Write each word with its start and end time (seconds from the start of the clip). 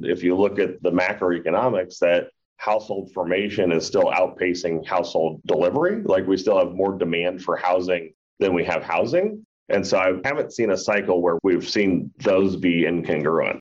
If 0.00 0.22
you 0.22 0.36
look 0.36 0.58
at 0.58 0.82
the 0.82 0.92
macroeconomics, 0.92 1.98
that 2.00 2.28
household 2.58 3.10
formation 3.14 3.72
is 3.72 3.86
still 3.86 4.12
outpacing 4.12 4.86
household 4.86 5.40
delivery. 5.46 6.02
Like 6.02 6.26
we 6.26 6.36
still 6.36 6.58
have 6.58 6.74
more 6.74 6.98
demand 6.98 7.42
for 7.42 7.56
housing 7.56 8.12
than 8.38 8.52
we 8.52 8.62
have 8.64 8.82
housing. 8.82 9.46
And 9.70 9.86
so 9.86 9.96
I 9.96 10.12
haven't 10.22 10.52
seen 10.52 10.70
a 10.70 10.76
cycle 10.76 11.22
where 11.22 11.38
we've 11.42 11.66
seen 11.66 12.10
those 12.18 12.56
be 12.56 12.82
incongruent. 12.82 13.58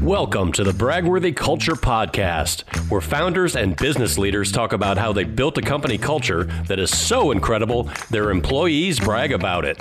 Welcome 0.00 0.52
to 0.52 0.64
the 0.64 0.72
Bragworthy 0.72 1.36
Culture 1.36 1.74
Podcast, 1.74 2.62
where 2.90 3.02
founders 3.02 3.56
and 3.56 3.76
business 3.76 4.16
leaders 4.16 4.50
talk 4.50 4.72
about 4.72 4.96
how 4.96 5.12
they 5.12 5.24
built 5.24 5.58
a 5.58 5.62
company 5.62 5.98
culture 5.98 6.44
that 6.66 6.78
is 6.78 6.90
so 6.90 7.30
incredible 7.30 7.90
their 8.10 8.30
employees 8.30 8.98
brag 8.98 9.32
about 9.32 9.66
it. 9.66 9.78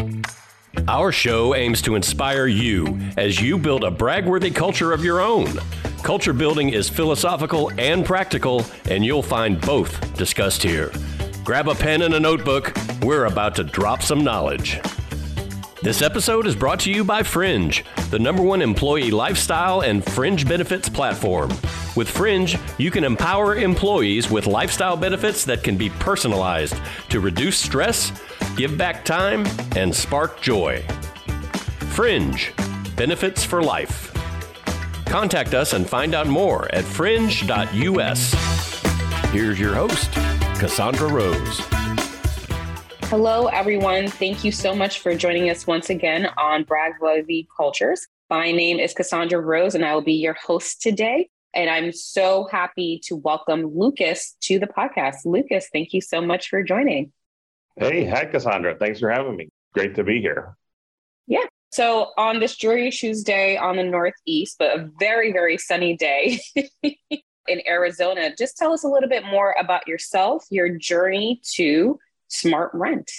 Our 0.87 1.11
show 1.11 1.53
aims 1.53 1.81
to 1.83 1.95
inspire 1.95 2.47
you 2.47 2.97
as 3.17 3.41
you 3.41 3.57
build 3.57 3.83
a 3.83 3.91
bragworthy 3.91 4.53
culture 4.53 4.93
of 4.93 5.03
your 5.03 5.19
own. 5.19 5.47
Culture 6.01 6.33
building 6.33 6.69
is 6.69 6.89
philosophical 6.89 7.71
and 7.77 8.05
practical, 8.05 8.65
and 8.89 9.05
you'll 9.05 9.21
find 9.21 9.59
both 9.61 10.15
discussed 10.17 10.63
here. 10.63 10.91
Grab 11.43 11.67
a 11.67 11.75
pen 11.75 12.03
and 12.03 12.13
a 12.13 12.19
notebook. 12.19 12.73
We're 13.03 13.25
about 13.25 13.55
to 13.55 13.63
drop 13.63 14.01
some 14.01 14.23
knowledge. 14.23 14.79
This 15.81 16.01
episode 16.01 16.47
is 16.47 16.55
brought 16.55 16.79
to 16.81 16.91
you 16.91 17.03
by 17.03 17.23
Fringe, 17.23 17.83
the 18.09 18.19
number 18.19 18.41
one 18.41 18.61
employee 18.61 19.11
lifestyle 19.11 19.81
and 19.81 20.05
fringe 20.05 20.47
benefits 20.47 20.87
platform. 20.87 21.49
With 21.95 22.09
Fringe, 22.09 22.57
you 22.77 22.91
can 22.91 23.03
empower 23.03 23.55
employees 23.55 24.31
with 24.31 24.47
lifestyle 24.47 24.95
benefits 24.95 25.43
that 25.45 25.63
can 25.63 25.77
be 25.77 25.89
personalized 25.89 26.75
to 27.09 27.19
reduce 27.19 27.57
stress, 27.57 28.11
give 28.55 28.77
back 28.77 29.05
time, 29.05 29.45
and 29.75 29.93
spark 29.93 30.41
joy. 30.41 30.83
Fringe, 31.91 32.53
benefits 32.95 33.43
for 33.43 33.61
life. 33.63 34.11
Contact 35.05 35.53
us 35.53 35.73
and 35.73 35.87
find 35.89 36.13
out 36.13 36.27
more 36.27 36.73
at 36.73 36.83
fringe.us. 36.85 38.33
Here's 39.31 39.59
your 39.59 39.73
host, 39.73 40.11
Cassandra 40.59 41.07
Rose. 41.07 41.59
Hello, 43.05 43.47
everyone. 43.47 44.07
Thank 44.07 44.43
you 44.43 44.51
so 44.51 44.73
much 44.73 44.99
for 44.99 45.15
joining 45.15 45.49
us 45.49 45.67
once 45.67 45.89
again 45.89 46.29
on 46.37 46.63
Bragworthy 46.63 47.45
Cultures. 47.55 48.07
My 48.29 48.53
name 48.53 48.79
is 48.79 48.93
Cassandra 48.93 49.41
Rose, 49.41 49.75
and 49.75 49.83
I 49.83 49.93
will 49.93 50.01
be 50.01 50.13
your 50.13 50.33
host 50.35 50.81
today. 50.81 51.29
And 51.53 51.69
I'm 51.69 51.91
so 51.91 52.47
happy 52.49 53.01
to 53.05 53.17
welcome 53.17 53.65
Lucas 53.65 54.37
to 54.43 54.59
the 54.59 54.67
podcast. 54.67 55.25
Lucas, 55.25 55.67
thank 55.73 55.91
you 55.91 55.99
so 55.99 56.21
much 56.21 56.47
for 56.47 56.63
joining. 56.63 57.11
Hey, 57.81 58.05
hi, 58.05 58.25
Cassandra. 58.25 58.75
Thanks 58.75 58.99
for 58.99 59.09
having 59.09 59.35
me. 59.35 59.49
Great 59.73 59.95
to 59.95 60.03
be 60.03 60.21
here. 60.21 60.55
Yeah. 61.25 61.45
So, 61.71 62.11
on 62.15 62.39
this 62.39 62.55
Jury 62.55 62.91
Shoes 62.91 63.23
Day 63.23 63.57
on 63.57 63.75
the 63.75 63.83
Northeast, 63.83 64.57
but 64.59 64.77
a 64.77 64.91
very, 64.99 65.31
very 65.31 65.57
sunny 65.57 65.97
day 65.97 66.39
in 66.83 67.67
Arizona, 67.67 68.35
just 68.37 68.55
tell 68.55 68.71
us 68.71 68.83
a 68.83 68.87
little 68.87 69.09
bit 69.09 69.25
more 69.25 69.55
about 69.59 69.87
yourself, 69.87 70.45
your 70.51 70.77
journey 70.77 71.41
to 71.55 71.97
SmartRent. 72.29 73.09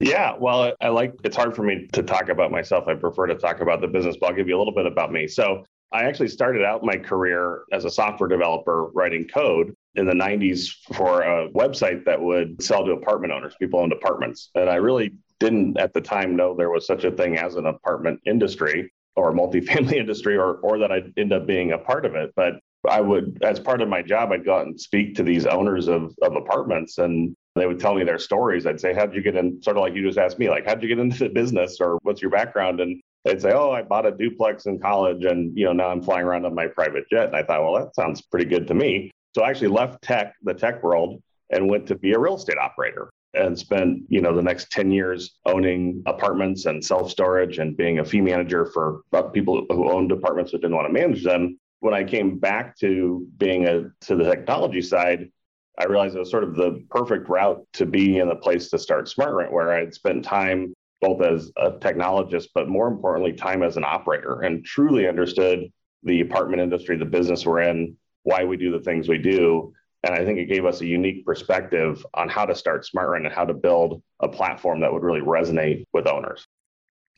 Yeah, 0.00 0.34
well, 0.38 0.74
I 0.82 0.88
like 0.88 1.14
it's 1.24 1.36
hard 1.36 1.56
for 1.56 1.62
me 1.62 1.88
to 1.94 2.02
talk 2.02 2.28
about 2.28 2.50
myself. 2.50 2.88
I 2.88 2.94
prefer 2.94 3.26
to 3.28 3.36
talk 3.36 3.62
about 3.62 3.80
the 3.80 3.88
business, 3.88 4.18
but 4.20 4.26
I'll 4.26 4.36
give 4.36 4.48
you 4.48 4.56
a 4.58 4.60
little 4.60 4.74
bit 4.74 4.84
about 4.84 5.12
me. 5.12 5.26
So, 5.26 5.64
I 5.92 6.02
actually 6.02 6.28
started 6.28 6.62
out 6.62 6.84
my 6.84 6.98
career 6.98 7.62
as 7.72 7.86
a 7.86 7.90
software 7.90 8.28
developer 8.28 8.88
writing 8.88 9.26
code 9.26 9.74
in 9.94 10.06
the 10.06 10.14
90s 10.14 10.70
for 10.94 11.22
a 11.22 11.48
website 11.50 12.04
that 12.04 12.20
would 12.20 12.62
sell 12.62 12.84
to 12.84 12.92
apartment 12.92 13.32
owners, 13.32 13.54
people 13.58 13.80
owned 13.80 13.92
apartments. 13.92 14.50
And 14.54 14.70
I 14.70 14.76
really 14.76 15.12
didn't 15.38 15.78
at 15.78 15.92
the 15.92 16.00
time 16.00 16.36
know 16.36 16.54
there 16.54 16.70
was 16.70 16.86
such 16.86 17.04
a 17.04 17.10
thing 17.10 17.36
as 17.36 17.56
an 17.56 17.66
apartment 17.66 18.20
industry 18.26 18.92
or 19.16 19.32
multifamily 19.32 19.94
industry 20.04 20.36
or 20.36 20.54
or 20.56 20.78
that 20.78 20.92
I'd 20.92 21.12
end 21.16 21.32
up 21.32 21.46
being 21.46 21.72
a 21.72 21.78
part 21.78 22.06
of 22.06 22.14
it. 22.14 22.32
But 22.34 22.54
I 22.88 23.00
would, 23.00 23.38
as 23.42 23.60
part 23.60 23.80
of 23.80 23.88
my 23.88 24.02
job, 24.02 24.32
I'd 24.32 24.44
go 24.44 24.56
out 24.56 24.66
and 24.66 24.80
speak 24.80 25.14
to 25.16 25.22
these 25.22 25.46
owners 25.46 25.88
of, 25.88 26.14
of 26.22 26.34
apartments 26.34 26.98
and 26.98 27.34
they 27.54 27.66
would 27.66 27.78
tell 27.78 27.94
me 27.94 28.02
their 28.02 28.18
stories. 28.18 28.66
I'd 28.66 28.80
say, 28.80 28.92
How'd 28.94 29.14
you 29.14 29.22
get 29.22 29.36
in? 29.36 29.62
Sort 29.62 29.76
of 29.76 29.82
like 29.82 29.94
you 29.94 30.02
just 30.06 30.18
asked 30.18 30.38
me, 30.38 30.48
like, 30.48 30.66
how'd 30.66 30.82
you 30.82 30.88
get 30.88 30.98
into 30.98 31.18
the 31.18 31.28
business 31.28 31.78
or 31.80 31.98
what's 32.02 32.22
your 32.22 32.30
background? 32.30 32.80
And 32.80 33.00
they'd 33.24 33.40
say, 33.40 33.52
Oh, 33.52 33.70
I 33.70 33.82
bought 33.82 34.06
a 34.06 34.10
duplex 34.10 34.66
in 34.66 34.80
college 34.80 35.24
and, 35.24 35.56
you 35.56 35.64
know, 35.64 35.72
now 35.72 35.88
I'm 35.88 36.02
flying 36.02 36.26
around 36.26 36.46
on 36.46 36.54
my 36.54 36.66
private 36.66 37.04
jet. 37.10 37.26
And 37.26 37.36
I 37.36 37.42
thought, 37.42 37.62
Well, 37.62 37.74
that 37.74 37.94
sounds 37.94 38.22
pretty 38.22 38.46
good 38.46 38.66
to 38.68 38.74
me. 38.74 39.10
So 39.34 39.42
I 39.42 39.50
actually 39.50 39.68
left 39.68 40.02
tech, 40.02 40.34
the 40.42 40.54
tech 40.54 40.82
world, 40.82 41.22
and 41.50 41.70
went 41.70 41.86
to 41.88 41.94
be 41.94 42.12
a 42.12 42.18
real 42.18 42.36
estate 42.36 42.58
operator 42.58 43.10
and 43.34 43.58
spent, 43.58 44.02
you 44.08 44.20
know, 44.20 44.34
the 44.34 44.42
next 44.42 44.70
10 44.70 44.90
years 44.90 45.38
owning 45.46 46.02
apartments 46.06 46.66
and 46.66 46.84
self-storage 46.84 47.58
and 47.58 47.76
being 47.76 47.98
a 47.98 48.04
fee 48.04 48.20
manager 48.20 48.66
for 48.66 49.02
uh, 49.12 49.22
people 49.22 49.64
who 49.70 49.90
owned 49.90 50.12
apartments 50.12 50.52
but 50.52 50.60
didn't 50.60 50.76
want 50.76 50.86
to 50.86 50.92
manage 50.92 51.24
them. 51.24 51.58
When 51.80 51.94
I 51.94 52.04
came 52.04 52.38
back 52.38 52.76
to 52.78 53.26
being 53.38 53.66
a 53.66 53.90
to 54.06 54.16
the 54.16 54.24
technology 54.24 54.82
side, 54.82 55.30
I 55.78 55.86
realized 55.86 56.14
it 56.14 56.20
was 56.20 56.30
sort 56.30 56.44
of 56.44 56.54
the 56.54 56.84
perfect 56.90 57.28
route 57.28 57.64
to 57.74 57.86
be 57.86 58.18
in 58.18 58.28
a 58.28 58.36
place 58.36 58.68
to 58.70 58.78
start 58.78 59.06
SmartRent, 59.06 59.50
where 59.50 59.72
I'd 59.72 59.94
spent 59.94 60.24
time 60.24 60.74
both 61.00 61.22
as 61.22 61.50
a 61.56 61.72
technologist, 61.72 62.48
but 62.54 62.68
more 62.68 62.86
importantly, 62.86 63.32
time 63.32 63.62
as 63.62 63.76
an 63.76 63.84
operator 63.84 64.42
and 64.42 64.64
truly 64.64 65.08
understood 65.08 65.72
the 66.04 66.20
apartment 66.20 66.62
industry, 66.62 66.96
the 66.96 67.04
business 67.04 67.46
we're 67.46 67.62
in, 67.62 67.96
why 68.22 68.44
we 68.44 68.56
do 68.56 68.70
the 68.70 68.80
things 68.80 69.08
we 69.08 69.18
do. 69.18 69.72
And 70.04 70.14
I 70.14 70.24
think 70.24 70.38
it 70.38 70.46
gave 70.46 70.64
us 70.64 70.80
a 70.80 70.86
unique 70.86 71.24
perspective 71.24 72.04
on 72.14 72.28
how 72.28 72.44
to 72.44 72.54
start 72.54 72.84
SmartRent 72.84 73.24
and 73.24 73.32
how 73.32 73.44
to 73.44 73.54
build 73.54 74.02
a 74.20 74.28
platform 74.28 74.80
that 74.80 74.92
would 74.92 75.02
really 75.02 75.20
resonate 75.20 75.84
with 75.92 76.08
owners. 76.08 76.46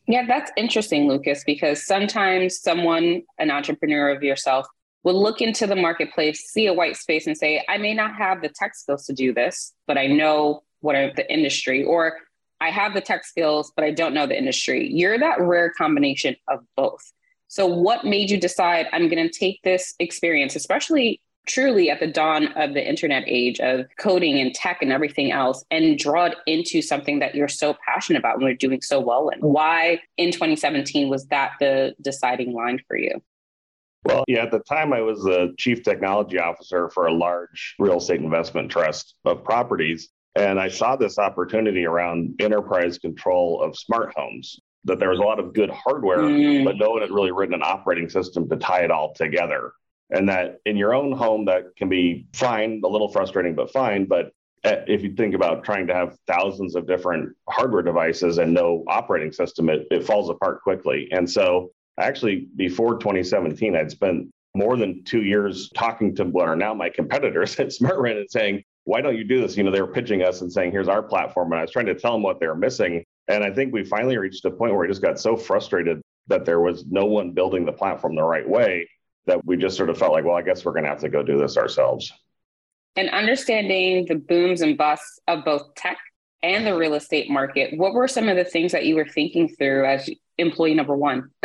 Yeah, 0.06 0.26
that's 0.26 0.52
interesting, 0.56 1.08
Lucas, 1.08 1.44
because 1.44 1.86
sometimes 1.86 2.60
someone, 2.60 3.22
an 3.38 3.50
entrepreneur 3.50 4.10
of 4.10 4.22
yourself, 4.22 4.66
will 5.02 5.20
look 5.20 5.40
into 5.40 5.66
the 5.66 5.76
marketplace, 5.76 6.50
see 6.50 6.66
a 6.66 6.74
white 6.74 6.96
space, 6.96 7.26
and 7.26 7.36
say, 7.36 7.64
I 7.68 7.78
may 7.78 7.94
not 7.94 8.16
have 8.16 8.42
the 8.42 8.50
tech 8.50 8.74
skills 8.74 9.06
to 9.06 9.14
do 9.14 9.32
this, 9.32 9.72
but 9.86 9.96
I 9.96 10.06
know 10.06 10.62
what 10.80 10.94
are 10.94 11.12
the 11.14 11.30
industry, 11.32 11.84
or 11.84 12.18
I 12.60 12.70
have 12.70 12.92
the 12.92 13.00
tech 13.00 13.24
skills, 13.24 13.72
but 13.74 13.84
I 13.84 13.92
don't 13.92 14.12
know 14.12 14.26
the 14.26 14.36
industry. 14.36 14.90
You're 14.90 15.18
that 15.18 15.40
rare 15.40 15.70
combination 15.70 16.36
of 16.48 16.60
both. 16.76 17.02
So, 17.54 17.68
what 17.68 18.04
made 18.04 18.30
you 18.30 18.36
decide 18.36 18.88
I'm 18.92 19.08
going 19.08 19.30
to 19.30 19.32
take 19.32 19.62
this 19.62 19.94
experience, 20.00 20.56
especially 20.56 21.20
truly 21.46 21.88
at 21.88 22.00
the 22.00 22.06
dawn 22.08 22.48
of 22.56 22.74
the 22.74 22.84
internet 22.84 23.22
age 23.28 23.60
of 23.60 23.86
coding 23.96 24.40
and 24.40 24.52
tech 24.52 24.82
and 24.82 24.90
everything 24.90 25.30
else, 25.30 25.64
and 25.70 25.96
draw 25.96 26.24
it 26.24 26.34
into 26.48 26.82
something 26.82 27.20
that 27.20 27.36
you're 27.36 27.46
so 27.46 27.76
passionate 27.86 28.18
about 28.18 28.34
and 28.34 28.42
we're 28.42 28.54
doing 28.54 28.82
so 28.82 28.98
well 28.98 29.28
in? 29.28 29.38
Why 29.38 30.00
in 30.16 30.32
2017 30.32 31.08
was 31.08 31.26
that 31.26 31.52
the 31.60 31.94
deciding 32.00 32.54
line 32.54 32.80
for 32.88 32.96
you? 32.96 33.22
Well, 34.04 34.24
yeah, 34.26 34.42
at 34.42 34.50
the 34.50 34.58
time 34.58 34.92
I 34.92 35.02
was 35.02 35.22
the 35.22 35.54
chief 35.56 35.84
technology 35.84 36.40
officer 36.40 36.90
for 36.90 37.06
a 37.06 37.14
large 37.14 37.76
real 37.78 37.98
estate 37.98 38.20
investment 38.20 38.68
trust 38.68 39.14
of 39.24 39.44
properties. 39.44 40.08
And 40.34 40.58
I 40.58 40.66
saw 40.66 40.96
this 40.96 41.20
opportunity 41.20 41.86
around 41.86 42.34
enterprise 42.40 42.98
control 42.98 43.62
of 43.62 43.78
smart 43.78 44.12
homes, 44.16 44.58
that 44.84 44.98
there 44.98 45.10
was 45.10 45.18
a 45.18 45.22
lot 45.22 45.38
of 45.38 45.54
good 45.54 45.70
hardware, 45.70 46.18
mm. 46.18 46.64
but 46.64 46.76
no 46.76 46.90
one 46.90 47.00
had 47.00 47.10
really 47.10 47.32
written 47.32 47.54
an 47.54 47.62
operating 47.62 48.08
system 48.08 48.48
to 48.48 48.56
tie 48.56 48.80
it 48.80 48.90
all 48.90 49.14
together. 49.14 49.72
And 50.10 50.28
that 50.28 50.60
in 50.66 50.76
your 50.76 50.94
own 50.94 51.12
home, 51.12 51.46
that 51.46 51.74
can 51.76 51.88
be 51.88 52.26
fine, 52.34 52.82
a 52.84 52.88
little 52.88 53.08
frustrating, 53.08 53.54
but 53.54 53.72
fine. 53.72 54.04
But 54.04 54.32
eh, 54.64 54.84
if 54.86 55.02
you 55.02 55.14
think 55.14 55.34
about 55.34 55.64
trying 55.64 55.86
to 55.86 55.94
have 55.94 56.18
thousands 56.26 56.76
of 56.76 56.86
different 56.86 57.34
hardware 57.48 57.82
devices 57.82 58.38
and 58.38 58.52
no 58.52 58.84
operating 58.86 59.32
system, 59.32 59.70
it, 59.70 59.86
it 59.90 60.04
falls 60.04 60.28
apart 60.28 60.62
quickly. 60.62 61.08
And 61.10 61.28
so 61.28 61.70
Actually, 61.98 62.48
before 62.56 62.98
2017, 62.98 63.76
I'd 63.76 63.90
spent 63.90 64.28
more 64.54 64.76
than 64.76 65.02
two 65.04 65.22
years 65.22 65.70
talking 65.74 66.14
to 66.16 66.24
what 66.24 66.48
are 66.48 66.56
now 66.56 66.74
my 66.74 66.88
competitors 66.88 67.56
at 67.60 67.68
SmartRent 67.68 68.18
and 68.18 68.30
saying, 68.30 68.62
why 68.84 69.00
don't 69.00 69.16
you 69.16 69.24
do 69.24 69.40
this? 69.40 69.56
You 69.56 69.62
know, 69.62 69.70
they 69.70 69.80
were 69.80 69.92
pitching 69.92 70.22
us 70.22 70.42
and 70.42 70.52
saying, 70.52 70.72
here's 70.72 70.88
our 70.88 71.02
platform. 71.02 71.52
And 71.52 71.58
I 71.58 71.62
was 71.62 71.70
trying 71.70 71.86
to 71.86 71.94
tell 71.94 72.12
them 72.12 72.22
what 72.22 72.40
they 72.40 72.46
were 72.46 72.56
missing. 72.56 73.03
And 73.28 73.42
I 73.42 73.50
think 73.50 73.72
we 73.72 73.84
finally 73.84 74.18
reached 74.18 74.44
a 74.44 74.50
point 74.50 74.74
where 74.74 74.84
I 74.84 74.88
just 74.88 75.02
got 75.02 75.18
so 75.18 75.36
frustrated 75.36 76.02
that 76.28 76.44
there 76.44 76.60
was 76.60 76.84
no 76.86 77.06
one 77.06 77.32
building 77.32 77.64
the 77.64 77.72
platform 77.72 78.14
the 78.14 78.22
right 78.22 78.48
way 78.48 78.88
that 79.26 79.44
we 79.44 79.56
just 79.56 79.76
sort 79.76 79.90
of 79.90 79.98
felt 79.98 80.12
like, 80.12 80.24
well, 80.24 80.36
I 80.36 80.42
guess 80.42 80.64
we're 80.64 80.72
going 80.72 80.84
to 80.84 80.90
have 80.90 81.00
to 81.00 81.08
go 81.08 81.22
do 81.22 81.38
this 81.38 81.56
ourselves. 81.56 82.12
And 82.96 83.08
understanding 83.10 84.06
the 84.06 84.16
booms 84.16 84.60
and 84.60 84.76
busts 84.76 85.18
of 85.26 85.44
both 85.44 85.74
tech 85.74 85.98
and 86.42 86.66
the 86.66 86.76
real 86.76 86.94
estate 86.94 87.30
market, 87.30 87.76
what 87.76 87.94
were 87.94 88.06
some 88.06 88.28
of 88.28 88.36
the 88.36 88.44
things 88.44 88.72
that 88.72 88.84
you 88.84 88.94
were 88.96 89.06
thinking 89.06 89.48
through 89.48 89.86
as 89.86 90.08
employee 90.38 90.74
number 90.74 90.96
one 90.96 91.30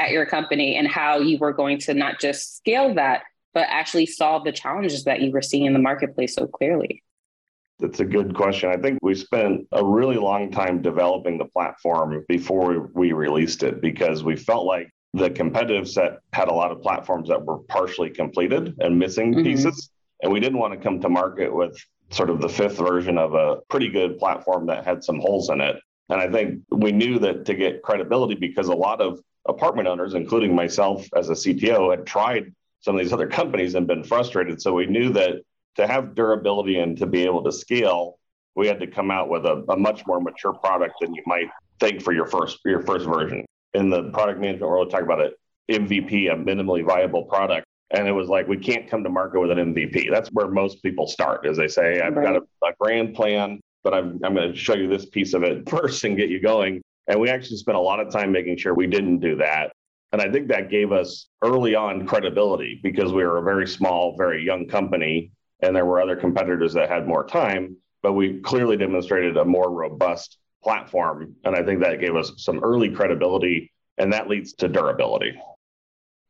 at 0.00 0.10
your 0.10 0.26
company 0.26 0.76
and 0.76 0.86
how 0.86 1.18
you 1.18 1.38
were 1.38 1.52
going 1.52 1.78
to 1.78 1.94
not 1.94 2.20
just 2.20 2.56
scale 2.58 2.94
that, 2.94 3.22
but 3.54 3.66
actually 3.70 4.06
solve 4.06 4.44
the 4.44 4.52
challenges 4.52 5.04
that 5.04 5.20
you 5.20 5.30
were 5.30 5.42
seeing 5.42 5.64
in 5.64 5.72
the 5.72 5.78
marketplace 5.78 6.34
so 6.34 6.46
clearly? 6.46 7.02
That's 7.80 8.00
a 8.00 8.04
good 8.04 8.34
question. 8.34 8.70
I 8.70 8.76
think 8.76 8.98
we 9.02 9.14
spent 9.14 9.66
a 9.72 9.84
really 9.84 10.16
long 10.16 10.50
time 10.50 10.80
developing 10.80 11.38
the 11.38 11.46
platform 11.46 12.24
before 12.28 12.88
we 12.94 13.12
released 13.12 13.62
it 13.62 13.80
because 13.80 14.22
we 14.22 14.36
felt 14.36 14.64
like 14.64 14.88
the 15.12 15.30
competitive 15.30 15.88
set 15.88 16.18
had 16.32 16.48
a 16.48 16.52
lot 16.52 16.70
of 16.70 16.82
platforms 16.82 17.28
that 17.28 17.44
were 17.44 17.58
partially 17.58 18.10
completed 18.10 18.74
and 18.80 18.98
missing 18.98 19.32
mm-hmm. 19.32 19.44
pieces. 19.44 19.90
And 20.22 20.32
we 20.32 20.40
didn't 20.40 20.58
want 20.58 20.72
to 20.72 20.80
come 20.80 21.00
to 21.00 21.08
market 21.08 21.54
with 21.54 21.76
sort 22.10 22.30
of 22.30 22.40
the 22.40 22.48
fifth 22.48 22.78
version 22.78 23.18
of 23.18 23.34
a 23.34 23.56
pretty 23.68 23.88
good 23.88 24.18
platform 24.18 24.66
that 24.66 24.84
had 24.84 25.02
some 25.02 25.18
holes 25.18 25.50
in 25.50 25.60
it. 25.60 25.76
And 26.08 26.20
I 26.20 26.30
think 26.30 26.62
we 26.70 26.92
knew 26.92 27.18
that 27.20 27.44
to 27.46 27.54
get 27.54 27.82
credibility, 27.82 28.34
because 28.34 28.68
a 28.68 28.74
lot 28.74 29.00
of 29.00 29.20
apartment 29.48 29.88
owners, 29.88 30.14
including 30.14 30.54
myself 30.54 31.06
as 31.16 31.28
a 31.30 31.32
CTO, 31.32 31.90
had 31.90 32.06
tried 32.06 32.52
some 32.80 32.94
of 32.94 33.00
these 33.00 33.12
other 33.12 33.26
companies 33.26 33.74
and 33.74 33.86
been 33.86 34.04
frustrated. 34.04 34.60
So 34.60 34.74
we 34.74 34.86
knew 34.86 35.10
that 35.14 35.42
to 35.76 35.86
have 35.86 36.14
durability 36.14 36.78
and 36.78 36.96
to 36.98 37.06
be 37.06 37.22
able 37.24 37.42
to 37.44 37.52
scale, 37.52 38.18
we 38.54 38.66
had 38.66 38.80
to 38.80 38.86
come 38.86 39.10
out 39.10 39.28
with 39.28 39.44
a, 39.44 39.64
a 39.68 39.76
much 39.76 40.06
more 40.06 40.20
mature 40.20 40.52
product 40.52 40.94
than 41.00 41.14
you 41.14 41.22
might 41.26 41.48
think 41.80 42.02
for 42.02 42.12
your 42.12 42.26
first 42.26 42.58
your 42.64 42.82
first 42.82 43.06
version. 43.06 43.44
In 43.74 43.90
the 43.90 44.10
product 44.10 44.40
management 44.40 44.70
world, 44.70 44.86
we 44.86 44.92
talk 44.92 45.02
about 45.02 45.20
it 45.20 45.34
MVP, 45.70 46.32
a 46.32 46.36
minimally 46.36 46.84
viable 46.84 47.24
product. 47.24 47.66
And 47.90 48.08
it 48.08 48.12
was 48.12 48.28
like, 48.28 48.48
we 48.48 48.56
can't 48.56 48.88
come 48.88 49.04
to 49.04 49.10
market 49.10 49.40
with 49.40 49.50
an 49.50 49.74
MVP. 49.74 50.10
That's 50.10 50.28
where 50.30 50.48
most 50.48 50.82
people 50.82 51.06
start, 51.06 51.46
as 51.46 51.56
they 51.56 51.68
say, 51.68 52.00
I've 52.00 52.14
right. 52.14 52.24
got 52.24 52.36
a, 52.36 52.66
a 52.66 52.72
grand 52.80 53.14
plan, 53.14 53.60
but 53.82 53.94
I'm, 53.94 54.18
I'm 54.24 54.34
going 54.34 54.52
to 54.52 54.58
show 54.58 54.74
you 54.74 54.88
this 54.88 55.06
piece 55.06 55.34
of 55.34 55.42
it 55.42 55.68
first 55.68 56.04
and 56.04 56.16
get 56.16 56.28
you 56.28 56.40
going. 56.40 56.82
And 57.06 57.20
we 57.20 57.28
actually 57.28 57.58
spent 57.58 57.76
a 57.76 57.80
lot 57.80 58.00
of 58.00 58.12
time 58.12 58.32
making 58.32 58.56
sure 58.56 58.74
we 58.74 58.86
didn't 58.86 59.20
do 59.20 59.36
that. 59.36 59.72
And 60.12 60.22
I 60.22 60.30
think 60.30 60.48
that 60.48 60.70
gave 60.70 60.92
us 60.92 61.26
early 61.42 61.74
on 61.74 62.06
credibility 62.06 62.80
because 62.82 63.12
we 63.12 63.24
were 63.24 63.38
a 63.38 63.42
very 63.42 63.66
small, 63.66 64.16
very 64.16 64.44
young 64.44 64.66
company, 64.66 65.32
and 65.64 65.74
there 65.74 65.86
were 65.86 66.00
other 66.00 66.16
competitors 66.16 66.74
that 66.74 66.88
had 66.88 67.06
more 67.06 67.26
time, 67.26 67.76
but 68.02 68.12
we 68.12 68.40
clearly 68.40 68.76
demonstrated 68.76 69.36
a 69.36 69.44
more 69.44 69.70
robust 69.70 70.38
platform. 70.62 71.34
And 71.44 71.56
I 71.56 71.62
think 71.62 71.80
that 71.80 72.00
gave 72.00 72.16
us 72.16 72.32
some 72.36 72.62
early 72.62 72.90
credibility, 72.90 73.72
and 73.98 74.12
that 74.12 74.28
leads 74.28 74.52
to 74.54 74.68
durability 74.68 75.34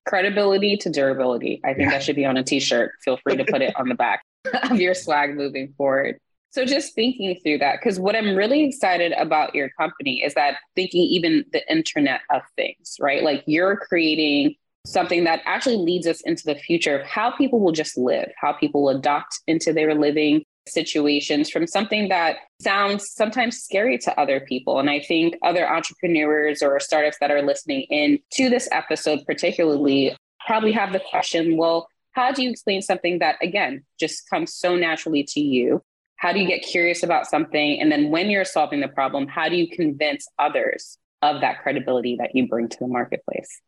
credibility 0.07 0.77
to 0.77 0.91
durability. 0.91 1.61
I 1.65 1.75
think 1.75 1.91
that 1.91 2.03
should 2.03 2.17
be 2.17 2.27
on 2.27 2.37
a 2.37 2.43
t-shirt. 2.43 2.93
Feel 3.03 3.17
free 3.17 3.37
to 3.37 3.45
put 3.45 3.63
it 3.63 3.75
on 3.77 3.89
the 3.89 3.95
back 3.95 4.23
of 4.71 4.81
your 4.81 4.95
swag 4.95 5.35
moving 5.35 5.73
forward. 5.77 6.19
So 6.51 6.65
just 6.65 6.95
thinking 6.95 7.37
through 7.43 7.59
that, 7.59 7.81
because 7.81 7.99
what 7.99 8.15
I'm 8.15 8.37
really 8.37 8.65
excited 8.65 9.13
about 9.13 9.55
your 9.55 9.71
company 9.71 10.23
is 10.23 10.35
that 10.35 10.59
thinking 10.77 11.03
even 11.03 11.45
the 11.53 11.69
internet 11.71 12.21
of 12.31 12.43
things, 12.55 12.97
right? 13.01 13.25
Like 13.25 13.43
you're 13.47 13.77
creating 13.77 14.55
something 14.87 15.25
that 15.25 15.41
actually 15.47 15.77
leads 15.77 16.07
us 16.07 16.21
into 16.23 16.45
the 16.45 16.55
future 16.55 16.99
of 16.99 17.07
how 17.07 17.31
people 17.31 17.61
will 17.61 17.73
just 17.73 17.97
live, 17.97 18.31
how 18.37 18.53
people 18.53 18.85
will 18.85 18.97
adopt 18.97 19.41
into 19.47 19.73
their 19.73 19.95
living 19.95 20.45
situations 20.67 21.51
from 21.51 21.67
something 21.67 22.09
that 22.09 22.37
sounds 22.61 23.11
sometimes 23.13 23.59
scary 23.59 23.99
to 23.99 24.19
other 24.19 24.41
people. 24.41 24.79
And 24.79 24.89
I 24.89 25.01
think 25.01 25.37
other 25.43 25.69
entrepreneurs 25.69 26.63
or 26.63 26.79
startups 26.81 27.19
that 27.21 27.31
are 27.31 27.43
listening 27.43 27.83
in 27.91 28.19
to 28.33 28.49
this 28.49 28.69
episode, 28.73 29.21
particularly, 29.27 30.17
probably 30.47 30.73
have 30.73 30.93
the 30.93 31.01
question 31.01 31.57
well, 31.57 31.89
how 32.13 32.31
do 32.31 32.43
you 32.43 32.51
explain 32.51 32.81
something 32.81 33.19
that, 33.19 33.37
again, 33.43 33.85
just 33.99 34.29
comes 34.31 34.55
so 34.55 34.77
naturally 34.77 35.25
to 35.31 35.41
you? 35.41 35.83
How 36.17 36.33
do 36.33 36.39
you 36.39 36.47
get 36.47 36.63
curious 36.63 37.03
about 37.03 37.27
something? 37.27 37.81
And 37.81 37.91
then 37.91 38.11
when 38.11 38.31
you're 38.31 38.45
solving 38.45 38.81
the 38.81 38.89
problem, 38.89 39.27
how 39.27 39.49
do 39.49 39.57
you 39.57 39.69
convince 39.69 40.27
others 40.39 40.97
of 41.23 41.41
that 41.41 41.63
credibility 41.63 42.17
that 42.21 42.31
you 42.35 42.47
bring 42.47 42.69
to 42.69 42.77
the 42.79 42.87
marketplace? 42.87 43.61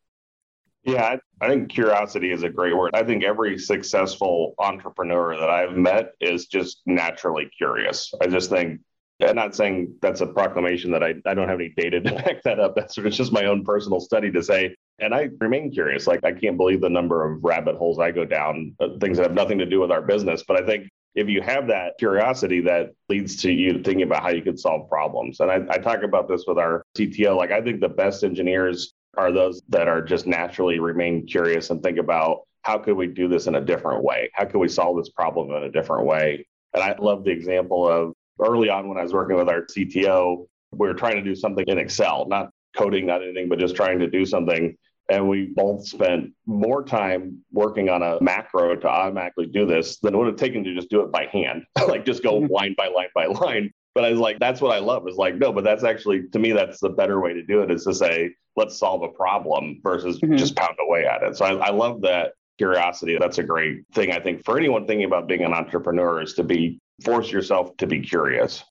Yeah, 0.86 1.16
I 1.40 1.48
think 1.48 1.68
curiosity 1.68 2.30
is 2.30 2.44
a 2.44 2.48
great 2.48 2.76
word. 2.76 2.92
I 2.94 3.02
think 3.02 3.24
every 3.24 3.58
successful 3.58 4.54
entrepreneur 4.60 5.36
that 5.36 5.50
I've 5.50 5.76
met 5.76 6.12
is 6.20 6.46
just 6.46 6.80
naturally 6.86 7.50
curious. 7.58 8.14
I 8.22 8.28
just 8.28 8.50
think, 8.50 8.80
I'm 9.20 9.34
not 9.34 9.56
saying 9.56 9.96
that's 10.00 10.20
a 10.20 10.26
proclamation 10.26 10.92
that 10.92 11.02
I, 11.02 11.14
I 11.26 11.34
don't 11.34 11.48
have 11.48 11.58
any 11.58 11.74
data 11.76 12.00
to 12.00 12.12
back 12.22 12.40
that 12.44 12.60
up. 12.60 12.76
That's 12.76 12.94
just 12.94 13.32
my 13.32 13.46
own 13.46 13.64
personal 13.64 13.98
study 13.98 14.30
to 14.30 14.42
say. 14.44 14.76
And 15.00 15.12
I 15.12 15.30
remain 15.40 15.72
curious. 15.72 16.06
Like, 16.06 16.24
I 16.24 16.30
can't 16.30 16.56
believe 16.56 16.80
the 16.80 16.88
number 16.88 17.28
of 17.28 17.42
rabbit 17.42 17.74
holes 17.74 17.98
I 17.98 18.12
go 18.12 18.24
down, 18.24 18.76
uh, 18.78 18.90
things 19.00 19.16
that 19.16 19.24
have 19.24 19.34
nothing 19.34 19.58
to 19.58 19.66
do 19.66 19.80
with 19.80 19.90
our 19.90 20.02
business. 20.02 20.44
But 20.46 20.62
I 20.62 20.66
think 20.66 20.88
if 21.16 21.28
you 21.28 21.42
have 21.42 21.66
that 21.66 21.94
curiosity, 21.98 22.60
that 22.60 22.92
leads 23.08 23.34
to 23.42 23.50
you 23.50 23.82
thinking 23.82 24.02
about 24.02 24.22
how 24.22 24.28
you 24.28 24.42
could 24.42 24.60
solve 24.60 24.88
problems. 24.88 25.40
And 25.40 25.50
I, 25.50 25.62
I 25.68 25.78
talk 25.78 26.04
about 26.04 26.28
this 26.28 26.44
with 26.46 26.58
our 26.58 26.84
CTO. 26.96 27.36
Like, 27.36 27.50
I 27.50 27.60
think 27.60 27.80
the 27.80 27.88
best 27.88 28.22
engineers 28.22 28.94
are 29.16 29.32
those 29.32 29.62
that 29.68 29.88
are 29.88 30.02
just 30.02 30.26
naturally 30.26 30.78
remain 30.78 31.26
curious 31.26 31.70
and 31.70 31.82
think 31.82 31.98
about 31.98 32.42
how 32.62 32.78
could 32.78 32.96
we 32.96 33.06
do 33.06 33.28
this 33.28 33.46
in 33.46 33.54
a 33.54 33.60
different 33.60 34.02
way? 34.02 34.30
How 34.34 34.44
could 34.44 34.58
we 34.58 34.68
solve 34.68 34.96
this 34.96 35.08
problem 35.10 35.50
in 35.50 35.62
a 35.62 35.70
different 35.70 36.06
way? 36.06 36.46
And 36.74 36.82
I 36.82 36.96
love 36.98 37.24
the 37.24 37.30
example 37.30 37.88
of 37.88 38.12
early 38.40 38.68
on 38.68 38.88
when 38.88 38.98
I 38.98 39.02
was 39.02 39.12
working 39.12 39.36
with 39.36 39.48
our 39.48 39.62
CTO, 39.62 40.46
we 40.72 40.88
were 40.88 40.94
trying 40.94 41.14
to 41.16 41.22
do 41.22 41.34
something 41.34 41.64
in 41.68 41.78
Excel, 41.78 42.26
not 42.28 42.50
coding, 42.76 43.06
not 43.06 43.22
anything, 43.22 43.48
but 43.48 43.58
just 43.58 43.76
trying 43.76 43.98
to 44.00 44.08
do 44.08 44.26
something. 44.26 44.76
And 45.08 45.28
we 45.28 45.46
both 45.54 45.86
spent 45.86 46.32
more 46.46 46.82
time 46.82 47.38
working 47.52 47.88
on 47.88 48.02
a 48.02 48.20
macro 48.20 48.74
to 48.74 48.88
automatically 48.88 49.46
do 49.46 49.64
this 49.64 49.98
than 50.00 50.14
it 50.14 50.16
would 50.16 50.26
have 50.26 50.36
taken 50.36 50.64
to 50.64 50.74
just 50.74 50.90
do 50.90 51.02
it 51.02 51.12
by 51.12 51.26
hand, 51.26 51.62
like 51.88 52.04
just 52.04 52.22
go 52.22 52.40
mm-hmm. 52.40 52.52
line 52.52 52.74
by 52.76 52.88
line 52.88 53.08
by 53.14 53.26
line. 53.26 53.72
But 53.96 54.04
I 54.04 54.10
was 54.10 54.20
like, 54.20 54.38
that's 54.38 54.60
what 54.60 54.76
I 54.76 54.78
love 54.78 55.08
is 55.08 55.16
like, 55.16 55.36
no, 55.36 55.54
but 55.54 55.64
that's 55.64 55.82
actually, 55.82 56.28
to 56.28 56.38
me, 56.38 56.52
that's 56.52 56.80
the 56.80 56.90
better 56.90 57.18
way 57.18 57.32
to 57.32 57.42
do 57.42 57.62
it 57.62 57.70
is 57.70 57.84
to 57.84 57.94
say, 57.94 58.30
let's 58.54 58.78
solve 58.78 59.02
a 59.02 59.08
problem 59.08 59.80
versus 59.82 60.20
mm-hmm. 60.20 60.36
just 60.36 60.54
pound 60.54 60.76
away 60.78 61.06
at 61.06 61.22
it. 61.22 61.34
So 61.34 61.46
I, 61.46 61.68
I 61.68 61.70
love 61.70 62.02
that 62.02 62.32
curiosity. 62.58 63.16
That's 63.18 63.38
a 63.38 63.42
great 63.42 63.86
thing. 63.94 64.12
I 64.12 64.20
think 64.20 64.44
for 64.44 64.58
anyone 64.58 64.86
thinking 64.86 65.06
about 65.06 65.26
being 65.26 65.44
an 65.44 65.54
entrepreneur 65.54 66.20
is 66.20 66.34
to 66.34 66.44
be 66.44 66.78
force 67.06 67.32
yourself 67.32 67.74
to 67.78 67.86
be 67.86 68.00
curious. 68.00 68.62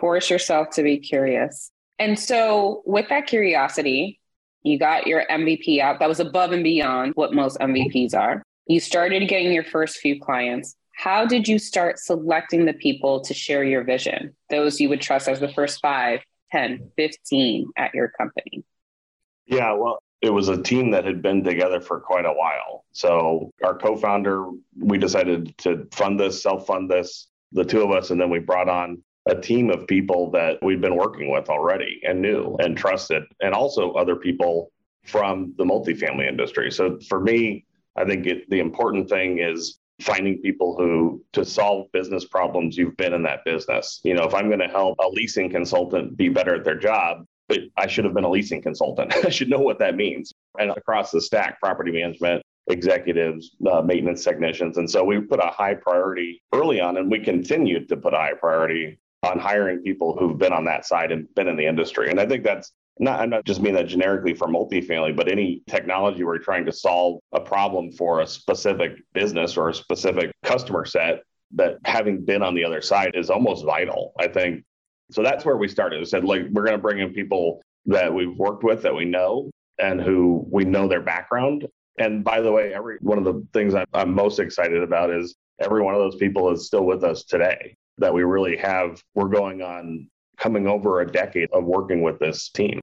Force 0.00 0.30
yourself 0.30 0.70
to 0.70 0.82
be 0.82 0.96
curious. 0.96 1.70
And 1.98 2.18
so 2.18 2.80
with 2.86 3.10
that 3.10 3.26
curiosity, 3.26 4.18
you 4.62 4.78
got 4.78 5.06
your 5.06 5.26
MVP 5.30 5.78
out. 5.78 5.98
That 5.98 6.08
was 6.08 6.20
above 6.20 6.52
and 6.52 6.64
beyond 6.64 7.12
what 7.16 7.34
most 7.34 7.58
MVPs 7.58 8.14
are. 8.14 8.42
You 8.66 8.80
started 8.80 9.28
getting 9.28 9.52
your 9.52 9.64
first 9.64 9.98
few 9.98 10.18
clients. 10.18 10.74
How 10.98 11.24
did 11.24 11.46
you 11.46 11.60
start 11.60 12.00
selecting 12.00 12.64
the 12.64 12.72
people 12.72 13.20
to 13.20 13.32
share 13.32 13.62
your 13.62 13.84
vision? 13.84 14.34
Those 14.50 14.80
you 14.80 14.88
would 14.88 15.00
trust 15.00 15.28
as 15.28 15.38
the 15.38 15.52
first 15.52 15.78
five, 15.80 16.22
10, 16.50 16.90
15 16.96 17.70
at 17.76 17.94
your 17.94 18.08
company? 18.08 18.64
Yeah, 19.46 19.74
well, 19.74 20.02
it 20.22 20.30
was 20.30 20.48
a 20.48 20.60
team 20.60 20.90
that 20.90 21.04
had 21.04 21.22
been 21.22 21.44
together 21.44 21.80
for 21.80 22.00
quite 22.00 22.26
a 22.26 22.32
while. 22.32 22.84
So 22.90 23.52
our 23.62 23.78
co-founder, 23.78 24.50
we 24.76 24.98
decided 24.98 25.56
to 25.58 25.86
fund 25.92 26.18
this, 26.18 26.42
self-fund 26.42 26.90
this, 26.90 27.28
the 27.52 27.64
two 27.64 27.82
of 27.82 27.92
us, 27.92 28.10
and 28.10 28.20
then 28.20 28.28
we 28.28 28.40
brought 28.40 28.68
on 28.68 29.00
a 29.26 29.40
team 29.40 29.70
of 29.70 29.86
people 29.86 30.32
that 30.32 30.60
we'd 30.64 30.80
been 30.80 30.96
working 30.96 31.30
with 31.30 31.48
already 31.48 32.00
and 32.02 32.20
knew 32.20 32.56
and 32.58 32.76
trusted, 32.76 33.22
and 33.40 33.54
also 33.54 33.92
other 33.92 34.16
people 34.16 34.72
from 35.04 35.54
the 35.58 35.64
multifamily 35.64 36.28
industry. 36.28 36.72
So 36.72 36.98
for 37.08 37.20
me, 37.20 37.66
I 37.94 38.04
think 38.04 38.26
it, 38.26 38.50
the 38.50 38.58
important 38.58 39.08
thing 39.08 39.38
is 39.38 39.78
finding 40.00 40.40
people 40.40 40.76
who 40.76 41.22
to 41.32 41.44
solve 41.44 41.90
business 41.92 42.24
problems 42.24 42.76
you've 42.76 42.96
been 42.96 43.14
in 43.14 43.22
that 43.24 43.44
business. 43.44 44.00
You 44.04 44.14
know 44.14 44.24
if 44.24 44.34
i'm 44.34 44.48
going 44.48 44.60
to 44.60 44.68
help 44.68 44.98
a 44.98 45.08
leasing 45.08 45.50
consultant 45.50 46.16
be 46.16 46.28
better 46.28 46.54
at 46.54 46.64
their 46.64 46.78
job 46.78 47.24
i 47.76 47.86
should 47.86 48.04
have 48.04 48.14
been 48.14 48.24
a 48.24 48.30
leasing 48.30 48.62
consultant. 48.62 49.14
I 49.24 49.30
should 49.30 49.48
know 49.48 49.60
what 49.60 49.78
that 49.78 49.96
means. 49.96 50.32
And 50.58 50.70
across 50.70 51.10
the 51.10 51.20
stack 51.20 51.60
property 51.60 51.92
management 51.92 52.42
executives 52.70 53.56
uh, 53.70 53.80
maintenance 53.80 54.22
technicians. 54.22 54.76
And 54.76 54.90
so 54.90 55.02
we 55.02 55.20
put 55.20 55.40
a 55.40 55.48
high 55.48 55.74
priority 55.74 56.42
early 56.52 56.80
on 56.80 56.98
and 56.98 57.10
we 57.10 57.20
continued 57.20 57.88
to 57.88 57.96
put 57.96 58.12
a 58.12 58.18
high 58.18 58.34
priority 58.34 58.98
on 59.22 59.38
hiring 59.38 59.82
people 59.82 60.16
who've 60.16 60.38
been 60.38 60.52
on 60.52 60.64
that 60.66 60.86
side 60.86 61.10
and 61.10 61.26
been 61.34 61.48
in 61.48 61.56
the 61.56 61.66
industry. 61.66 62.10
And 62.10 62.20
i 62.20 62.26
think 62.26 62.44
that's 62.44 62.72
not, 63.00 63.20
I'm 63.20 63.30
not 63.30 63.44
just 63.44 63.60
mean 63.60 63.74
that 63.74 63.86
generically 63.86 64.34
for 64.34 64.48
multifamily, 64.48 65.16
but 65.16 65.30
any 65.30 65.62
technology 65.68 66.24
where 66.24 66.34
you're 66.34 66.44
trying 66.44 66.66
to 66.66 66.72
solve 66.72 67.20
a 67.32 67.40
problem 67.40 67.92
for 67.92 68.20
a 68.20 68.26
specific 68.26 68.92
business 69.14 69.56
or 69.56 69.68
a 69.68 69.74
specific 69.74 70.32
customer 70.42 70.84
set, 70.84 71.22
that 71.52 71.78
having 71.86 72.24
been 72.24 72.42
on 72.42 72.54
the 72.54 72.64
other 72.64 72.82
side 72.82 73.12
is 73.14 73.30
almost 73.30 73.64
vital, 73.64 74.12
I 74.18 74.28
think. 74.28 74.64
So 75.10 75.22
that's 75.22 75.44
where 75.44 75.56
we 75.56 75.66
started. 75.68 75.98
We 75.98 76.04
said, 76.04 76.24
like, 76.24 76.42
we're 76.50 76.64
going 76.64 76.76
to 76.76 76.82
bring 76.82 76.98
in 76.98 77.14
people 77.14 77.62
that 77.86 78.12
we've 78.12 78.36
worked 78.36 78.64
with 78.64 78.82
that 78.82 78.94
we 78.94 79.06
know 79.06 79.50
and 79.78 79.98
who 80.00 80.46
we 80.50 80.64
know 80.64 80.86
their 80.88 81.00
background. 81.00 81.66
And 81.98 82.22
by 82.22 82.42
the 82.42 82.52
way, 82.52 82.74
every 82.74 82.98
one 83.00 83.16
of 83.16 83.24
the 83.24 83.46
things 83.54 83.74
I'm 83.94 84.14
most 84.14 84.38
excited 84.38 84.82
about 84.82 85.10
is 85.10 85.36
every 85.58 85.82
one 85.82 85.94
of 85.94 86.00
those 86.00 86.16
people 86.16 86.50
is 86.52 86.66
still 86.66 86.84
with 86.84 87.02
us 87.02 87.24
today 87.24 87.74
that 87.96 88.12
we 88.12 88.24
really 88.24 88.56
have. 88.58 89.02
We're 89.14 89.28
going 89.28 89.62
on 89.62 90.10
coming 90.36 90.68
over 90.68 91.00
a 91.00 91.10
decade 91.10 91.48
of 91.52 91.64
working 91.64 92.02
with 92.02 92.18
this 92.18 92.50
team. 92.50 92.78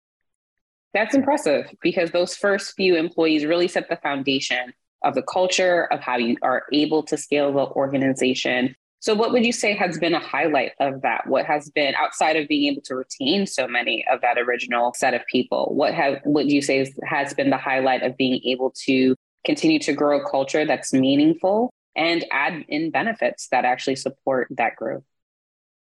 That's 0.96 1.14
impressive 1.14 1.70
because 1.82 2.12
those 2.12 2.38
first 2.38 2.74
few 2.78 2.96
employees 2.96 3.46
really 3.46 3.68
set 3.68 3.90
the 3.90 3.98
foundation 3.98 4.72
of 5.04 5.14
the 5.14 5.22
culture, 5.22 5.92
of 5.92 6.00
how 6.00 6.16
you 6.16 6.38
are 6.42 6.64
able 6.72 7.04
to 7.04 7.18
scale 7.18 7.52
the 7.52 7.66
organization. 7.66 8.74
So, 9.02 9.14
what 9.14 9.34
would 9.34 9.46
you 9.46 9.52
say 9.52 9.76
has 9.76 10.00
been 10.00 10.14
a 10.14 10.22
highlight 10.22 10.72
of 10.80 11.02
that? 11.02 11.28
What 11.28 11.46
has 11.46 11.70
been 11.70 11.96
outside 11.96 12.38
of 12.38 12.48
being 12.48 12.72
able 12.72 12.82
to 12.84 12.96
retain 12.96 13.46
so 13.46 13.68
many 13.68 14.06
of 14.10 14.22
that 14.22 14.38
original 14.38 14.94
set 14.96 15.14
of 15.14 15.22
people? 15.30 15.76
What 15.76 15.94
have 15.94 16.22
what 16.24 16.48
do 16.48 16.56
you 16.56 16.62
say 16.62 16.90
has 17.06 17.34
been 17.34 17.50
the 17.50 17.58
highlight 17.58 18.02
of 18.02 18.16
being 18.16 18.40
able 18.46 18.74
to 18.86 19.16
continue 19.46 19.80
to 19.80 19.92
grow 19.92 20.22
a 20.22 20.30
culture 20.32 20.66
that's 20.66 20.94
meaningful 20.94 21.74
and 21.98 22.26
add 22.32 22.64
in 22.70 22.90
benefits 22.90 23.50
that 23.50 23.66
actually 23.66 23.98
support 23.98 24.48
that 24.52 24.78
growth? 24.78 25.04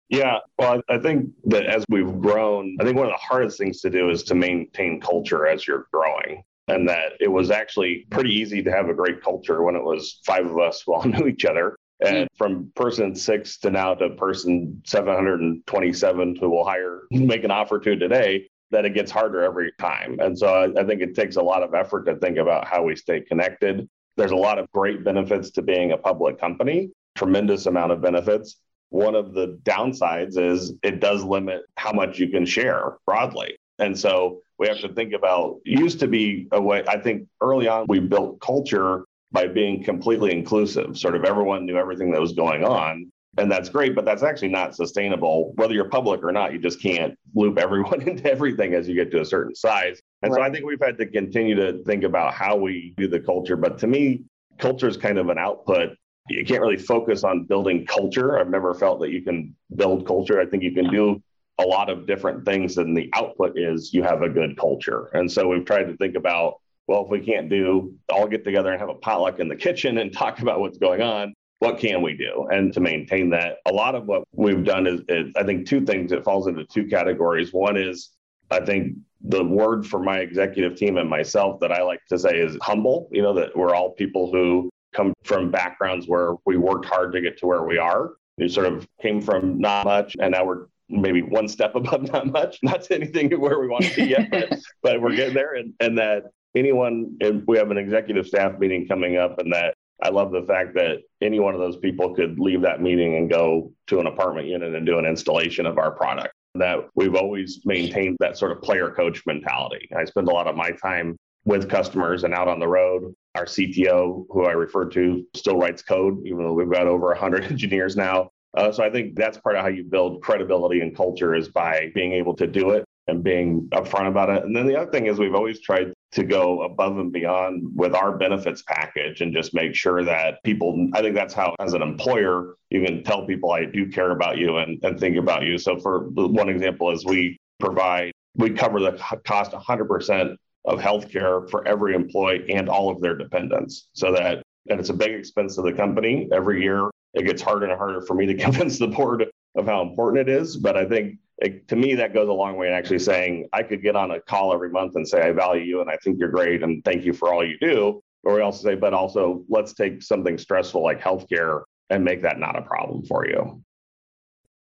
Yeah, 0.09 0.39
well, 0.57 0.81
I 0.89 0.97
think 0.99 1.29
that 1.45 1.65
as 1.65 1.83
we've 1.89 2.19
grown, 2.21 2.77
I 2.79 2.83
think 2.83 2.97
one 2.97 3.07
of 3.07 3.13
the 3.13 3.17
hardest 3.17 3.57
things 3.57 3.81
to 3.81 3.89
do 3.89 4.09
is 4.09 4.23
to 4.23 4.35
maintain 4.35 5.01
culture 5.01 5.47
as 5.47 5.67
you're 5.67 5.87
growing. 5.91 6.43
And 6.69 6.87
that 6.87 7.13
it 7.19 7.27
was 7.27 7.51
actually 7.51 8.07
pretty 8.09 8.33
easy 8.33 8.63
to 8.63 8.71
have 8.71 8.87
a 8.87 8.93
great 8.93 9.21
culture 9.21 9.63
when 9.63 9.75
it 9.75 9.83
was 9.83 10.21
five 10.25 10.45
of 10.45 10.57
us 10.59 10.81
who 10.85 10.93
all 10.93 11.03
knew 11.03 11.27
each 11.27 11.45
other. 11.45 11.75
And 11.99 12.19
hmm. 12.19 12.37
from 12.37 12.71
person 12.75 13.15
six 13.15 13.57
to 13.59 13.69
now 13.69 13.93
to 13.95 14.09
person 14.11 14.81
727 14.85 16.35
who 16.39 16.49
will 16.49 16.65
hire, 16.65 17.01
make 17.11 17.43
an 17.43 17.51
offer 17.51 17.79
to 17.79 17.95
today, 17.95 18.47
that 18.71 18.85
it 18.85 18.93
gets 18.93 19.11
harder 19.11 19.43
every 19.43 19.71
time. 19.79 20.19
And 20.19 20.37
so 20.37 20.47
I, 20.47 20.81
I 20.81 20.85
think 20.85 21.01
it 21.01 21.15
takes 21.15 21.37
a 21.37 21.41
lot 21.41 21.63
of 21.63 21.73
effort 21.73 22.05
to 22.05 22.15
think 22.15 22.37
about 22.37 22.67
how 22.67 22.83
we 22.83 22.95
stay 22.95 23.21
connected. 23.21 23.87
There's 24.17 24.31
a 24.31 24.35
lot 24.35 24.59
of 24.59 24.69
great 24.71 25.03
benefits 25.03 25.51
to 25.51 25.61
being 25.61 25.91
a 25.91 25.97
public 25.97 26.39
company, 26.39 26.91
tremendous 27.15 27.67
amount 27.67 27.91
of 27.91 28.01
benefits. 28.01 28.57
One 28.93 29.15
of 29.15 29.33
the 29.33 29.59
downsides 29.63 30.37
is 30.37 30.71
it 30.83 30.99
does 30.99 31.23
limit 31.23 31.63
how 31.77 31.91
much 31.91 32.19
you 32.19 32.29
can 32.29 32.45
share 32.45 32.97
broadly. 33.07 33.57
And 33.79 33.97
so 33.97 34.41
we 34.59 34.67
have 34.67 34.81
to 34.81 34.93
think 34.93 35.13
about 35.13 35.57
used 35.65 35.99
to 36.01 36.07
be 36.07 36.47
a 36.51 36.61
way 36.61 36.83
I 36.87 36.99
think 36.99 37.27
early 37.41 37.67
on 37.67 37.87
we 37.89 37.99
built 37.99 38.39
culture 38.39 39.05
by 39.31 39.47
being 39.47 39.83
completely 39.83 40.31
inclusive. 40.31 40.95
Sort 40.95 41.15
of 41.15 41.25
everyone 41.25 41.65
knew 41.65 41.75
everything 41.75 42.11
that 42.11 42.21
was 42.21 42.33
going 42.33 42.63
on. 42.63 43.11
And 43.39 43.51
that's 43.51 43.67
great, 43.67 43.95
but 43.95 44.05
that's 44.05 44.21
actually 44.21 44.49
not 44.49 44.75
sustainable. 44.75 45.53
Whether 45.55 45.73
you're 45.73 45.89
public 45.89 46.23
or 46.23 46.31
not, 46.31 46.53
you 46.53 46.59
just 46.59 46.79
can't 46.79 47.17
loop 47.33 47.57
everyone 47.57 48.01
into 48.07 48.31
everything 48.31 48.75
as 48.75 48.87
you 48.87 48.93
get 48.93 49.09
to 49.09 49.21
a 49.21 49.25
certain 49.25 49.55
size. 49.55 49.99
And 50.21 50.31
right. 50.31 50.37
so 50.37 50.43
I 50.43 50.51
think 50.51 50.67
we've 50.67 50.79
had 50.79 50.99
to 50.99 51.07
continue 51.07 51.55
to 51.55 51.83
think 51.83 52.03
about 52.03 52.35
how 52.35 52.57
we 52.57 52.93
do 52.95 53.07
the 53.07 53.19
culture. 53.19 53.57
But 53.57 53.79
to 53.79 53.87
me, 53.87 54.21
culture 54.59 54.87
is 54.87 54.97
kind 54.97 55.17
of 55.17 55.29
an 55.29 55.39
output. 55.39 55.97
You 56.29 56.45
can't 56.45 56.61
really 56.61 56.77
focus 56.77 57.23
on 57.23 57.45
building 57.45 57.85
culture. 57.85 58.39
I've 58.39 58.49
never 58.49 58.73
felt 58.73 58.99
that 59.01 59.11
you 59.11 59.21
can 59.21 59.55
build 59.75 60.07
culture. 60.07 60.39
I 60.39 60.45
think 60.45 60.63
you 60.63 60.71
can 60.71 60.89
do 60.89 61.21
a 61.59 61.63
lot 61.63 61.89
of 61.89 62.07
different 62.07 62.45
things, 62.45 62.77
and 62.77 62.95
the 62.95 63.09
output 63.13 63.57
is 63.57 63.93
you 63.93 64.03
have 64.03 64.21
a 64.21 64.29
good 64.29 64.57
culture. 64.57 65.07
And 65.13 65.31
so 65.31 65.47
we've 65.47 65.65
tried 65.65 65.83
to 65.83 65.97
think 65.97 66.15
about 66.15 66.55
well, 66.87 67.05
if 67.05 67.09
we 67.09 67.21
can't 67.21 67.49
do 67.49 67.93
all 68.09 68.27
get 68.27 68.43
together 68.43 68.71
and 68.71 68.79
have 68.79 68.89
a 68.89 68.95
potluck 68.95 69.39
in 69.39 69.47
the 69.47 69.55
kitchen 69.55 69.99
and 69.99 70.11
talk 70.17 70.39
about 70.39 70.59
what's 70.59 70.77
going 70.77 71.01
on, 71.01 71.33
what 71.59 71.79
can 71.79 72.01
we 72.01 72.15
do? 72.15 72.47
And 72.51 72.73
to 72.73 72.81
maintain 72.81 73.29
that, 73.29 73.57
a 73.65 73.71
lot 73.71 73.95
of 73.95 74.05
what 74.05 74.23
we've 74.33 74.65
done 74.65 74.85
is, 74.85 75.01
is 75.07 75.31
I 75.37 75.43
think 75.43 75.65
two 75.65 75.85
things. 75.85 76.11
It 76.11 76.23
falls 76.25 76.47
into 76.47 76.65
two 76.65 76.87
categories. 76.87 77.53
One 77.53 77.77
is 77.77 78.11
I 78.51 78.59
think 78.59 78.97
the 79.21 79.43
word 79.43 79.87
for 79.87 80.01
my 80.01 80.17
executive 80.17 80.75
team 80.75 80.97
and 80.97 81.09
myself 81.09 81.61
that 81.61 81.71
I 81.71 81.81
like 81.81 82.01
to 82.09 82.19
say 82.19 82.37
is 82.37 82.57
humble. 82.61 83.07
You 83.11 83.21
know, 83.21 83.33
that 83.33 83.55
we're 83.55 83.73
all 83.73 83.91
people 83.91 84.29
who 84.29 84.69
come 84.93 85.13
from 85.23 85.51
backgrounds 85.51 86.07
where 86.07 86.35
we 86.45 86.57
worked 86.57 86.85
hard 86.85 87.13
to 87.13 87.21
get 87.21 87.37
to 87.39 87.47
where 87.47 87.63
we 87.63 87.77
are. 87.77 88.11
We 88.37 88.49
sort 88.49 88.67
of 88.67 88.87
came 89.01 89.21
from 89.21 89.59
not 89.59 89.85
much, 89.85 90.15
and 90.19 90.31
now 90.31 90.45
we're 90.45 90.67
maybe 90.89 91.21
one 91.21 91.47
step 91.47 91.75
above 91.75 92.11
not 92.11 92.27
much. 92.27 92.59
Not 92.63 92.83
to 92.83 92.95
anything 92.95 93.29
where 93.39 93.59
we 93.59 93.67
want 93.67 93.85
to 93.85 93.95
be 93.95 94.09
yet, 94.09 94.29
but, 94.31 94.59
but 94.83 95.01
we're 95.01 95.15
getting 95.15 95.33
there. 95.33 95.55
And, 95.55 95.73
and 95.79 95.97
that 95.97 96.23
anyone, 96.55 97.17
we 97.47 97.57
have 97.57 97.71
an 97.71 97.77
executive 97.77 98.27
staff 98.27 98.59
meeting 98.59 98.87
coming 98.87 99.17
up, 99.17 99.39
and 99.39 99.51
that 99.53 99.73
I 100.01 100.09
love 100.09 100.31
the 100.31 100.43
fact 100.43 100.73
that 100.75 100.97
any 101.21 101.39
one 101.39 101.53
of 101.53 101.59
those 101.59 101.77
people 101.77 102.13
could 102.13 102.39
leave 102.39 102.61
that 102.61 102.81
meeting 102.81 103.15
and 103.15 103.29
go 103.29 103.71
to 103.87 103.99
an 103.99 104.07
apartment 104.07 104.47
unit 104.47 104.75
and 104.75 104.85
do 104.85 104.99
an 104.99 105.05
installation 105.05 105.65
of 105.65 105.77
our 105.77 105.91
product. 105.91 106.33
That 106.55 106.87
we've 106.93 107.15
always 107.15 107.61
maintained 107.65 108.17
that 108.19 108.37
sort 108.37 108.51
of 108.51 108.61
player 108.61 108.91
coach 108.91 109.23
mentality. 109.25 109.89
I 109.97 110.05
spend 110.05 110.27
a 110.27 110.31
lot 110.31 110.47
of 110.47 110.55
my 110.55 110.69
time 110.71 111.17
with 111.45 111.69
customers 111.69 112.23
and 112.23 112.33
out 112.33 112.47
on 112.47 112.59
the 112.59 112.67
road. 112.67 113.13
Our 113.35 113.45
CTO, 113.45 114.25
who 114.29 114.45
I 114.45 114.51
refer 114.51 114.85
to, 114.89 115.25
still 115.33 115.57
writes 115.57 115.81
code, 115.81 116.25
even 116.25 116.43
though 116.43 116.53
we've 116.53 116.71
got 116.71 116.87
over 116.87 117.07
100 117.07 117.43
engineers 117.51 117.95
now. 117.95 118.29
Uh, 118.55 118.71
so 118.71 118.83
I 118.83 118.89
think 118.89 119.15
that's 119.15 119.37
part 119.39 119.55
of 119.55 119.63
how 119.63 119.69
you 119.69 119.83
build 119.83 120.21
credibility 120.21 120.81
and 120.81 120.95
culture 120.95 121.33
is 121.33 121.49
by 121.49 121.91
being 121.95 122.13
able 122.13 122.35
to 122.35 122.45
do 122.45 122.71
it 122.71 122.85
and 123.07 123.23
being 123.23 123.67
upfront 123.71 124.07
about 124.07 124.29
it. 124.29 124.43
And 124.43 124.55
then 124.55 124.67
the 124.67 124.75
other 124.79 124.91
thing 124.91 125.07
is 125.07 125.19
we've 125.19 125.35
always 125.35 125.59
tried 125.59 125.93
to 126.13 126.23
go 126.23 126.61
above 126.61 126.99
and 126.99 127.11
beyond 127.11 127.63
with 127.75 127.95
our 127.95 128.17
benefits 128.17 128.61
package 128.61 129.21
and 129.21 129.33
just 129.33 129.53
make 129.53 129.75
sure 129.75 130.03
that 130.03 130.41
people, 130.43 130.87
I 130.93 131.01
think 131.01 131.15
that's 131.15 131.33
how, 131.33 131.55
as 131.59 131.73
an 131.73 131.81
employer, 131.81 132.55
you 132.69 132.85
can 132.85 133.03
tell 133.03 133.25
people 133.25 133.51
I 133.51 133.65
do 133.65 133.89
care 133.89 134.11
about 134.11 134.37
you 134.37 134.57
and, 134.57 134.79
and 134.83 134.99
think 134.99 135.17
about 135.17 135.43
you. 135.43 135.57
So, 135.57 135.79
for 135.79 136.09
one 136.09 136.49
example, 136.49 136.91
is 136.91 137.03
we 137.03 137.37
provide, 137.59 138.11
we 138.35 138.51
cover 138.51 138.79
the 138.79 138.91
cost 139.25 139.51
100% 139.51 140.35
of 140.65 140.79
healthcare 140.79 141.49
for 141.49 141.67
every 141.67 141.93
employee 141.93 142.45
and 142.49 142.69
all 142.69 142.89
of 142.89 143.01
their 143.01 143.15
dependents 143.15 143.89
so 143.93 144.11
that, 144.13 144.43
and 144.69 144.79
it's 144.79 144.89
a 144.89 144.93
big 144.93 145.11
expense 145.11 145.55
to 145.55 145.61
the 145.61 145.73
company 145.73 146.29
every 146.31 146.61
year. 146.61 146.89
It 147.13 147.25
gets 147.25 147.41
harder 147.41 147.65
and 147.67 147.77
harder 147.77 148.01
for 148.01 148.15
me 148.15 148.25
to 148.27 148.35
convince 148.37 148.79
the 148.79 148.87
board 148.87 149.25
of 149.55 149.65
how 149.65 149.81
important 149.81 150.27
it 150.27 150.31
is. 150.31 150.57
But 150.57 150.77
I 150.77 150.85
think 150.85 151.19
it, 151.39 151.67
to 151.67 151.75
me, 151.75 151.95
that 151.95 152.13
goes 152.13 152.29
a 152.29 152.33
long 152.33 152.55
way 152.55 152.67
in 152.67 152.73
actually 152.73 152.99
saying 152.99 153.49
I 153.53 153.63
could 153.63 153.81
get 153.81 153.95
on 153.95 154.11
a 154.11 154.21
call 154.21 154.53
every 154.53 154.69
month 154.69 154.95
and 154.95 155.07
say, 155.07 155.21
I 155.21 155.31
value 155.31 155.63
you 155.63 155.81
and 155.81 155.89
I 155.89 155.97
think 155.97 156.17
you're 156.19 156.29
great 156.29 156.63
and 156.63 156.83
thank 156.83 157.03
you 157.03 157.13
for 157.13 157.33
all 157.33 157.45
you 157.45 157.57
do. 157.59 158.01
Or 158.23 158.35
we 158.35 158.41
also 158.41 158.63
say, 158.63 158.75
but 158.75 158.93
also 158.93 159.43
let's 159.49 159.73
take 159.73 160.01
something 160.01 160.37
stressful 160.37 160.81
like 160.81 161.01
healthcare 161.01 161.63
and 161.89 162.05
make 162.05 162.21
that 162.23 162.39
not 162.39 162.57
a 162.57 162.61
problem 162.61 163.03
for 163.03 163.27
you. 163.27 163.61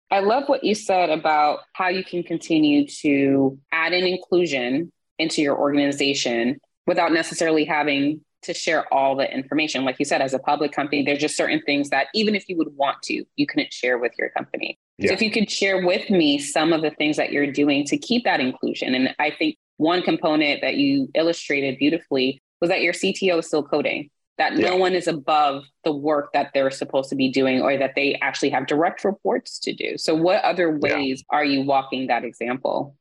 I 0.10 0.20
love 0.20 0.50
what 0.50 0.64
you 0.64 0.76
said 0.76 1.10
about 1.10 1.60
how 1.74 1.88
you 1.88 2.04
can 2.04 2.24
continue 2.24 2.86
to 3.02 3.58
add 3.72 3.94
in 3.94 4.06
inclusion 4.06 4.92
into 5.22 5.42
your 5.42 5.58
organization 5.58 6.60
without 6.88 7.12
necessarily 7.12 7.64
having 7.64 8.22
to 8.44 8.54
share 8.54 8.92
all 8.94 9.16
the 9.16 9.32
information. 9.32 9.86
Like 9.86 9.98
you 10.00 10.06
said, 10.06 10.22
as 10.22 10.34
a 10.34 10.40
public 10.40 10.72
company, 10.72 11.04
there's 11.04 11.20
just 11.20 11.38
certain 11.38 11.62
things 11.62 11.90
that 11.90 12.08
even 12.14 12.36
if 12.36 12.50
you 12.50 12.58
would 12.58 12.76
want 12.76 13.02
to, 13.04 13.24
you 13.36 13.46
couldn't 13.46 13.72
share 13.72 14.00
with 14.00 14.14
your 14.18 14.30
company. 14.30 14.80
Yeah. 14.98 15.10
So 15.10 15.14
if 15.14 15.22
you 15.22 15.32
could 15.32 15.50
share 15.50 15.86
with 15.86 16.10
me 16.10 16.40
some 16.40 16.74
of 16.74 16.82
the 16.82 16.92
things 16.92 17.18
that 17.18 17.32
you're 17.32 17.52
doing 17.52 17.86
to 17.86 17.98
keep 17.98 18.24
that 18.24 18.40
inclusion. 18.40 18.96
And 18.96 19.16
I 19.20 19.32
think 19.32 19.58
one 19.78 20.02
component 20.02 20.62
that 20.62 20.76
you 20.76 21.10
illustrated 21.14 21.78
beautifully 21.78 22.42
was 22.60 22.70
that 22.70 22.82
your 22.82 22.94
CTO 22.94 23.40
is 23.40 23.48
still 23.48 23.64
coding, 23.64 24.10
that 24.38 24.58
yeah. 24.58 24.70
no 24.70 24.76
one 24.76 24.94
is 24.94 25.08
above 25.08 25.66
the 25.84 25.94
work 25.94 26.34
that 26.34 26.52
they're 26.54 26.72
supposed 26.72 27.10
to 27.10 27.16
be 27.16 27.30
doing 27.30 27.62
or 27.62 27.78
that 27.78 27.94
they 27.96 28.18
actually 28.22 28.50
have 28.50 28.68
direct 28.68 29.04
reports 29.04 29.60
to 29.60 29.74
do. 29.74 29.98
So 29.98 30.16
what 30.16 30.44
other 30.44 30.78
ways 30.78 31.24
yeah. 31.32 31.38
are 31.38 31.46
you 31.46 31.62
walking 31.62 32.08
that 32.08 32.24
example? 32.24 32.96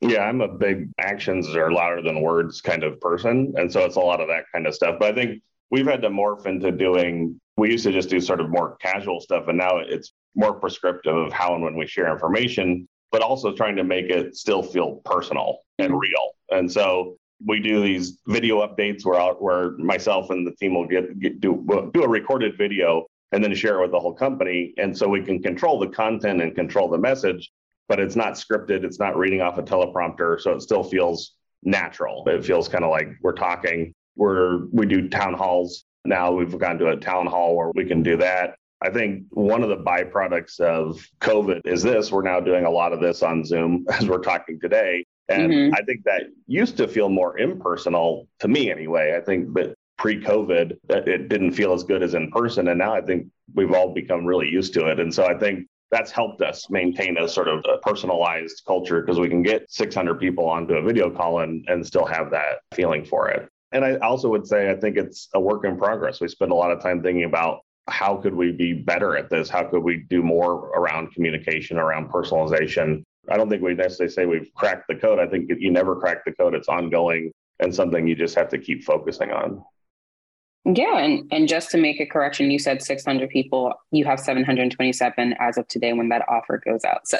Yeah, 0.00 0.20
I'm 0.20 0.40
a 0.40 0.48
big 0.48 0.90
actions 0.98 1.54
are 1.56 1.72
louder 1.72 2.02
than 2.02 2.20
words 2.20 2.60
kind 2.60 2.84
of 2.84 3.00
person. 3.00 3.52
And 3.56 3.72
so 3.72 3.84
it's 3.84 3.96
a 3.96 4.00
lot 4.00 4.20
of 4.20 4.28
that 4.28 4.44
kind 4.52 4.66
of 4.66 4.74
stuff. 4.74 4.96
But 5.00 5.12
I 5.12 5.14
think 5.14 5.42
we've 5.70 5.86
had 5.86 6.02
to 6.02 6.08
morph 6.08 6.46
into 6.46 6.70
doing, 6.70 7.40
we 7.56 7.72
used 7.72 7.84
to 7.84 7.92
just 7.92 8.08
do 8.08 8.20
sort 8.20 8.40
of 8.40 8.48
more 8.48 8.76
casual 8.76 9.20
stuff. 9.20 9.48
And 9.48 9.58
now 9.58 9.78
it's 9.78 10.12
more 10.36 10.54
prescriptive 10.54 11.16
of 11.16 11.32
how 11.32 11.54
and 11.54 11.64
when 11.64 11.76
we 11.76 11.86
share 11.86 12.12
information, 12.12 12.86
but 13.10 13.22
also 13.22 13.52
trying 13.52 13.74
to 13.76 13.84
make 13.84 14.06
it 14.06 14.36
still 14.36 14.62
feel 14.62 15.00
personal 15.04 15.58
and 15.80 15.98
real. 15.98 16.30
And 16.50 16.70
so 16.70 17.16
we 17.44 17.60
do 17.60 17.82
these 17.82 18.18
video 18.28 18.66
updates 18.66 19.04
where 19.04 19.20
out 19.20 19.42
where 19.42 19.76
myself 19.78 20.30
and 20.30 20.46
the 20.46 20.52
team 20.52 20.74
will 20.74 20.86
get, 20.86 21.18
get 21.18 21.40
do 21.40 21.64
do 21.92 22.02
a 22.02 22.08
recorded 22.08 22.56
video 22.56 23.06
and 23.32 23.42
then 23.42 23.54
share 23.54 23.78
it 23.78 23.82
with 23.82 23.92
the 23.92 24.00
whole 24.00 24.14
company. 24.14 24.74
And 24.78 24.96
so 24.96 25.08
we 25.08 25.22
can 25.22 25.42
control 25.42 25.78
the 25.78 25.88
content 25.88 26.40
and 26.40 26.54
control 26.54 26.88
the 26.88 26.98
message 26.98 27.50
but 27.88 27.98
it's 27.98 28.16
not 28.16 28.34
scripted. 28.34 28.84
It's 28.84 28.98
not 28.98 29.16
reading 29.16 29.40
off 29.40 29.58
a 29.58 29.62
teleprompter. 29.62 30.40
So 30.40 30.52
it 30.52 30.62
still 30.62 30.84
feels 30.84 31.32
natural. 31.62 32.22
It 32.28 32.44
feels 32.44 32.68
kind 32.68 32.84
of 32.84 32.90
like 32.90 33.08
we're 33.22 33.32
talking. 33.32 33.94
We're, 34.16 34.66
we 34.72 34.86
do 34.86 35.08
town 35.08 35.34
halls 35.34 35.84
now. 36.04 36.32
We've 36.32 36.56
gone 36.58 36.78
to 36.78 36.90
a 36.90 36.96
town 36.96 37.26
hall 37.26 37.56
where 37.56 37.70
we 37.74 37.84
can 37.84 38.02
do 38.02 38.16
that. 38.18 38.56
I 38.80 38.90
think 38.90 39.24
one 39.30 39.62
of 39.62 39.70
the 39.70 39.76
byproducts 39.78 40.60
of 40.60 41.04
COVID 41.20 41.62
is 41.64 41.82
this. 41.82 42.12
We're 42.12 42.22
now 42.22 42.38
doing 42.38 42.64
a 42.64 42.70
lot 42.70 42.92
of 42.92 43.00
this 43.00 43.22
on 43.22 43.44
Zoom 43.44 43.86
as 43.92 44.06
we're 44.06 44.18
talking 44.18 44.60
today. 44.60 45.04
And 45.28 45.52
mm-hmm. 45.52 45.74
I 45.74 45.82
think 45.82 46.04
that 46.04 46.24
used 46.46 46.76
to 46.78 46.88
feel 46.88 47.08
more 47.08 47.38
impersonal 47.38 48.28
to 48.40 48.48
me 48.48 48.70
anyway. 48.70 49.14
I 49.16 49.20
think 49.20 49.52
that 49.54 49.74
pre 49.98 50.22
COVID, 50.22 50.78
it 50.88 51.28
didn't 51.28 51.52
feel 51.52 51.72
as 51.72 51.82
good 51.82 52.02
as 52.02 52.14
in 52.14 52.30
person. 52.30 52.68
And 52.68 52.78
now 52.78 52.94
I 52.94 53.00
think 53.00 53.26
we've 53.54 53.72
all 53.72 53.92
become 53.92 54.24
really 54.24 54.48
used 54.48 54.72
to 54.74 54.86
it. 54.86 55.00
And 55.00 55.12
so 55.12 55.26
I 55.26 55.36
think 55.36 55.66
that's 55.90 56.10
helped 56.10 56.42
us 56.42 56.68
maintain 56.70 57.16
a 57.18 57.28
sort 57.28 57.48
of 57.48 57.64
a 57.72 57.78
personalized 57.78 58.62
culture 58.66 59.00
because 59.00 59.18
we 59.18 59.28
can 59.28 59.42
get 59.42 59.70
600 59.70 60.20
people 60.20 60.48
onto 60.48 60.74
a 60.74 60.82
video 60.82 61.10
call 61.10 61.40
and, 61.40 61.64
and 61.68 61.86
still 61.86 62.04
have 62.04 62.30
that 62.30 62.60
feeling 62.74 63.04
for 63.04 63.28
it. 63.28 63.48
And 63.72 63.84
I 63.84 63.96
also 63.96 64.28
would 64.28 64.46
say 64.46 64.70
I 64.70 64.76
think 64.76 64.96
it's 64.96 65.28
a 65.34 65.40
work 65.40 65.64
in 65.64 65.76
progress. 65.76 66.20
We 66.20 66.28
spend 66.28 66.52
a 66.52 66.54
lot 66.54 66.70
of 66.70 66.82
time 66.82 67.02
thinking 67.02 67.24
about 67.24 67.60
how 67.88 68.16
could 68.16 68.34
we 68.34 68.52
be 68.52 68.74
better 68.74 69.16
at 69.16 69.30
this? 69.30 69.48
How 69.48 69.64
could 69.64 69.82
we 69.82 70.04
do 70.10 70.22
more 70.22 70.68
around 70.76 71.12
communication, 71.12 71.78
around 71.78 72.10
personalization? 72.10 73.02
I 73.30 73.36
don't 73.36 73.48
think 73.48 73.62
we 73.62 73.74
necessarily 73.74 74.12
say 74.12 74.26
we've 74.26 74.52
cracked 74.54 74.88
the 74.88 74.94
code. 74.94 75.18
I 75.18 75.26
think 75.26 75.50
you 75.58 75.70
never 75.70 75.96
crack 75.96 76.24
the 76.24 76.32
code. 76.32 76.54
It's 76.54 76.68
ongoing 76.68 77.30
and 77.60 77.74
something 77.74 78.06
you 78.06 78.14
just 78.14 78.34
have 78.36 78.48
to 78.50 78.58
keep 78.58 78.84
focusing 78.84 79.30
on. 79.30 79.62
Yeah, 80.74 80.98
and 80.98 81.26
and 81.32 81.48
just 81.48 81.70
to 81.70 81.78
make 81.78 81.98
a 81.98 82.04
correction, 82.04 82.50
you 82.50 82.58
said 82.58 82.82
600 82.82 83.30
people. 83.30 83.72
You 83.90 84.04
have 84.04 84.20
727 84.20 85.34
as 85.40 85.56
of 85.56 85.66
today 85.68 85.94
when 85.94 86.10
that 86.10 86.26
offer 86.28 86.60
goes 86.62 86.84
out. 86.84 87.08
So 87.08 87.18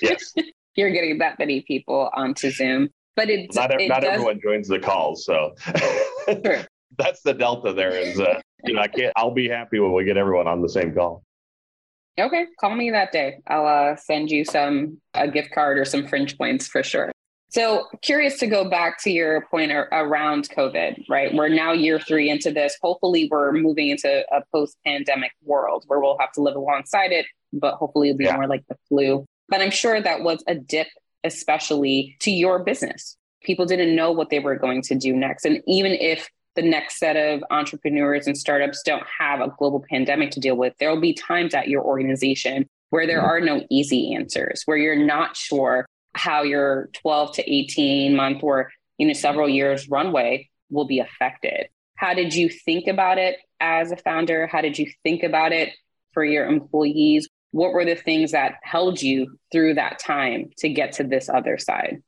yes, 0.00 0.32
you're 0.76 0.90
getting 0.90 1.18
that 1.18 1.38
many 1.38 1.60
people 1.60 2.10
onto 2.14 2.50
Zoom. 2.50 2.88
But 3.14 3.28
it 3.28 3.54
not, 3.54 3.70
it 3.80 3.88
not 3.88 4.00
does... 4.02 4.12
everyone 4.12 4.40
joins 4.42 4.68
the 4.68 4.78
calls, 4.78 5.26
so 5.26 5.54
sure. 6.26 6.64
that's 6.98 7.20
the 7.22 7.34
delta. 7.34 7.74
There 7.74 7.90
is, 7.90 8.18
uh, 8.18 8.40
you 8.64 8.74
know, 8.74 8.80
I 8.80 8.88
can't. 8.88 9.12
I'll 9.16 9.30
be 9.30 9.48
happy 9.48 9.78
when 9.78 9.92
we 9.92 10.04
get 10.04 10.16
everyone 10.16 10.46
on 10.46 10.62
the 10.62 10.68
same 10.68 10.94
call. 10.94 11.22
Okay, 12.18 12.46
call 12.58 12.74
me 12.74 12.90
that 12.90 13.12
day. 13.12 13.40
I'll 13.46 13.66
uh, 13.66 13.96
send 13.96 14.30
you 14.30 14.46
some 14.46 14.98
a 15.12 15.28
gift 15.28 15.50
card 15.50 15.76
or 15.76 15.84
some 15.84 16.06
fringe 16.06 16.38
points 16.38 16.66
for 16.66 16.82
sure. 16.82 17.12
So, 17.56 17.86
curious 18.02 18.38
to 18.40 18.46
go 18.46 18.68
back 18.68 19.02
to 19.04 19.10
your 19.10 19.46
point 19.50 19.72
around 19.72 20.46
COVID, 20.50 21.06
right? 21.08 21.32
We're 21.32 21.48
now 21.48 21.72
year 21.72 21.98
three 21.98 22.28
into 22.28 22.50
this. 22.50 22.76
Hopefully, 22.82 23.28
we're 23.30 23.52
moving 23.52 23.88
into 23.88 24.26
a 24.30 24.42
post 24.52 24.76
pandemic 24.84 25.32
world 25.42 25.84
where 25.86 25.98
we'll 25.98 26.18
have 26.20 26.32
to 26.32 26.42
live 26.42 26.54
alongside 26.54 27.12
it, 27.12 27.24
but 27.54 27.76
hopefully, 27.76 28.10
it'll 28.10 28.18
be 28.18 28.24
yeah. 28.24 28.36
more 28.36 28.46
like 28.46 28.62
the 28.68 28.76
flu. 28.90 29.24
But 29.48 29.62
I'm 29.62 29.70
sure 29.70 29.98
that 29.98 30.22
was 30.22 30.44
a 30.46 30.54
dip 30.54 30.88
especially 31.24 32.18
to 32.20 32.30
your 32.30 32.62
business. 32.62 33.16
People 33.42 33.64
didn't 33.64 33.96
know 33.96 34.12
what 34.12 34.28
they 34.28 34.38
were 34.38 34.56
going 34.56 34.82
to 34.82 34.94
do 34.94 35.16
next. 35.16 35.46
And 35.46 35.62
even 35.66 35.92
if 35.92 36.28
the 36.56 36.62
next 36.62 36.98
set 36.98 37.16
of 37.16 37.42
entrepreneurs 37.48 38.26
and 38.26 38.36
startups 38.36 38.82
don't 38.82 39.06
have 39.18 39.40
a 39.40 39.50
global 39.58 39.82
pandemic 39.88 40.30
to 40.32 40.40
deal 40.40 40.58
with, 40.58 40.74
there 40.78 40.90
will 40.90 41.00
be 41.00 41.14
times 41.14 41.54
at 41.54 41.68
your 41.68 41.82
organization 41.82 42.68
where 42.90 43.06
there 43.06 43.18
mm-hmm. 43.18 43.28
are 43.28 43.40
no 43.40 43.64
easy 43.70 44.14
answers, 44.14 44.60
where 44.66 44.76
you're 44.76 44.94
not 44.94 45.38
sure 45.38 45.85
how 46.16 46.42
your 46.42 46.88
12 46.94 47.36
to 47.36 47.52
18 47.52 48.16
month 48.16 48.42
or 48.42 48.70
you 48.98 49.06
know 49.06 49.12
several 49.12 49.48
years 49.48 49.88
runway 49.88 50.48
will 50.70 50.86
be 50.86 50.98
affected. 50.98 51.68
How 51.96 52.14
did 52.14 52.34
you 52.34 52.48
think 52.48 52.88
about 52.88 53.18
it 53.18 53.36
as 53.60 53.92
a 53.92 53.96
founder? 53.96 54.46
How 54.46 54.60
did 54.60 54.78
you 54.78 54.90
think 55.02 55.22
about 55.22 55.52
it 55.52 55.72
for 56.12 56.24
your 56.24 56.46
employees? 56.46 57.28
What 57.52 57.72
were 57.72 57.84
the 57.84 57.94
things 57.94 58.32
that 58.32 58.56
held 58.62 59.00
you 59.00 59.38
through 59.50 59.74
that 59.74 59.98
time 59.98 60.50
to 60.58 60.68
get 60.68 60.92
to 60.92 61.04
this 61.04 61.28
other 61.28 61.56
side? 61.58 62.02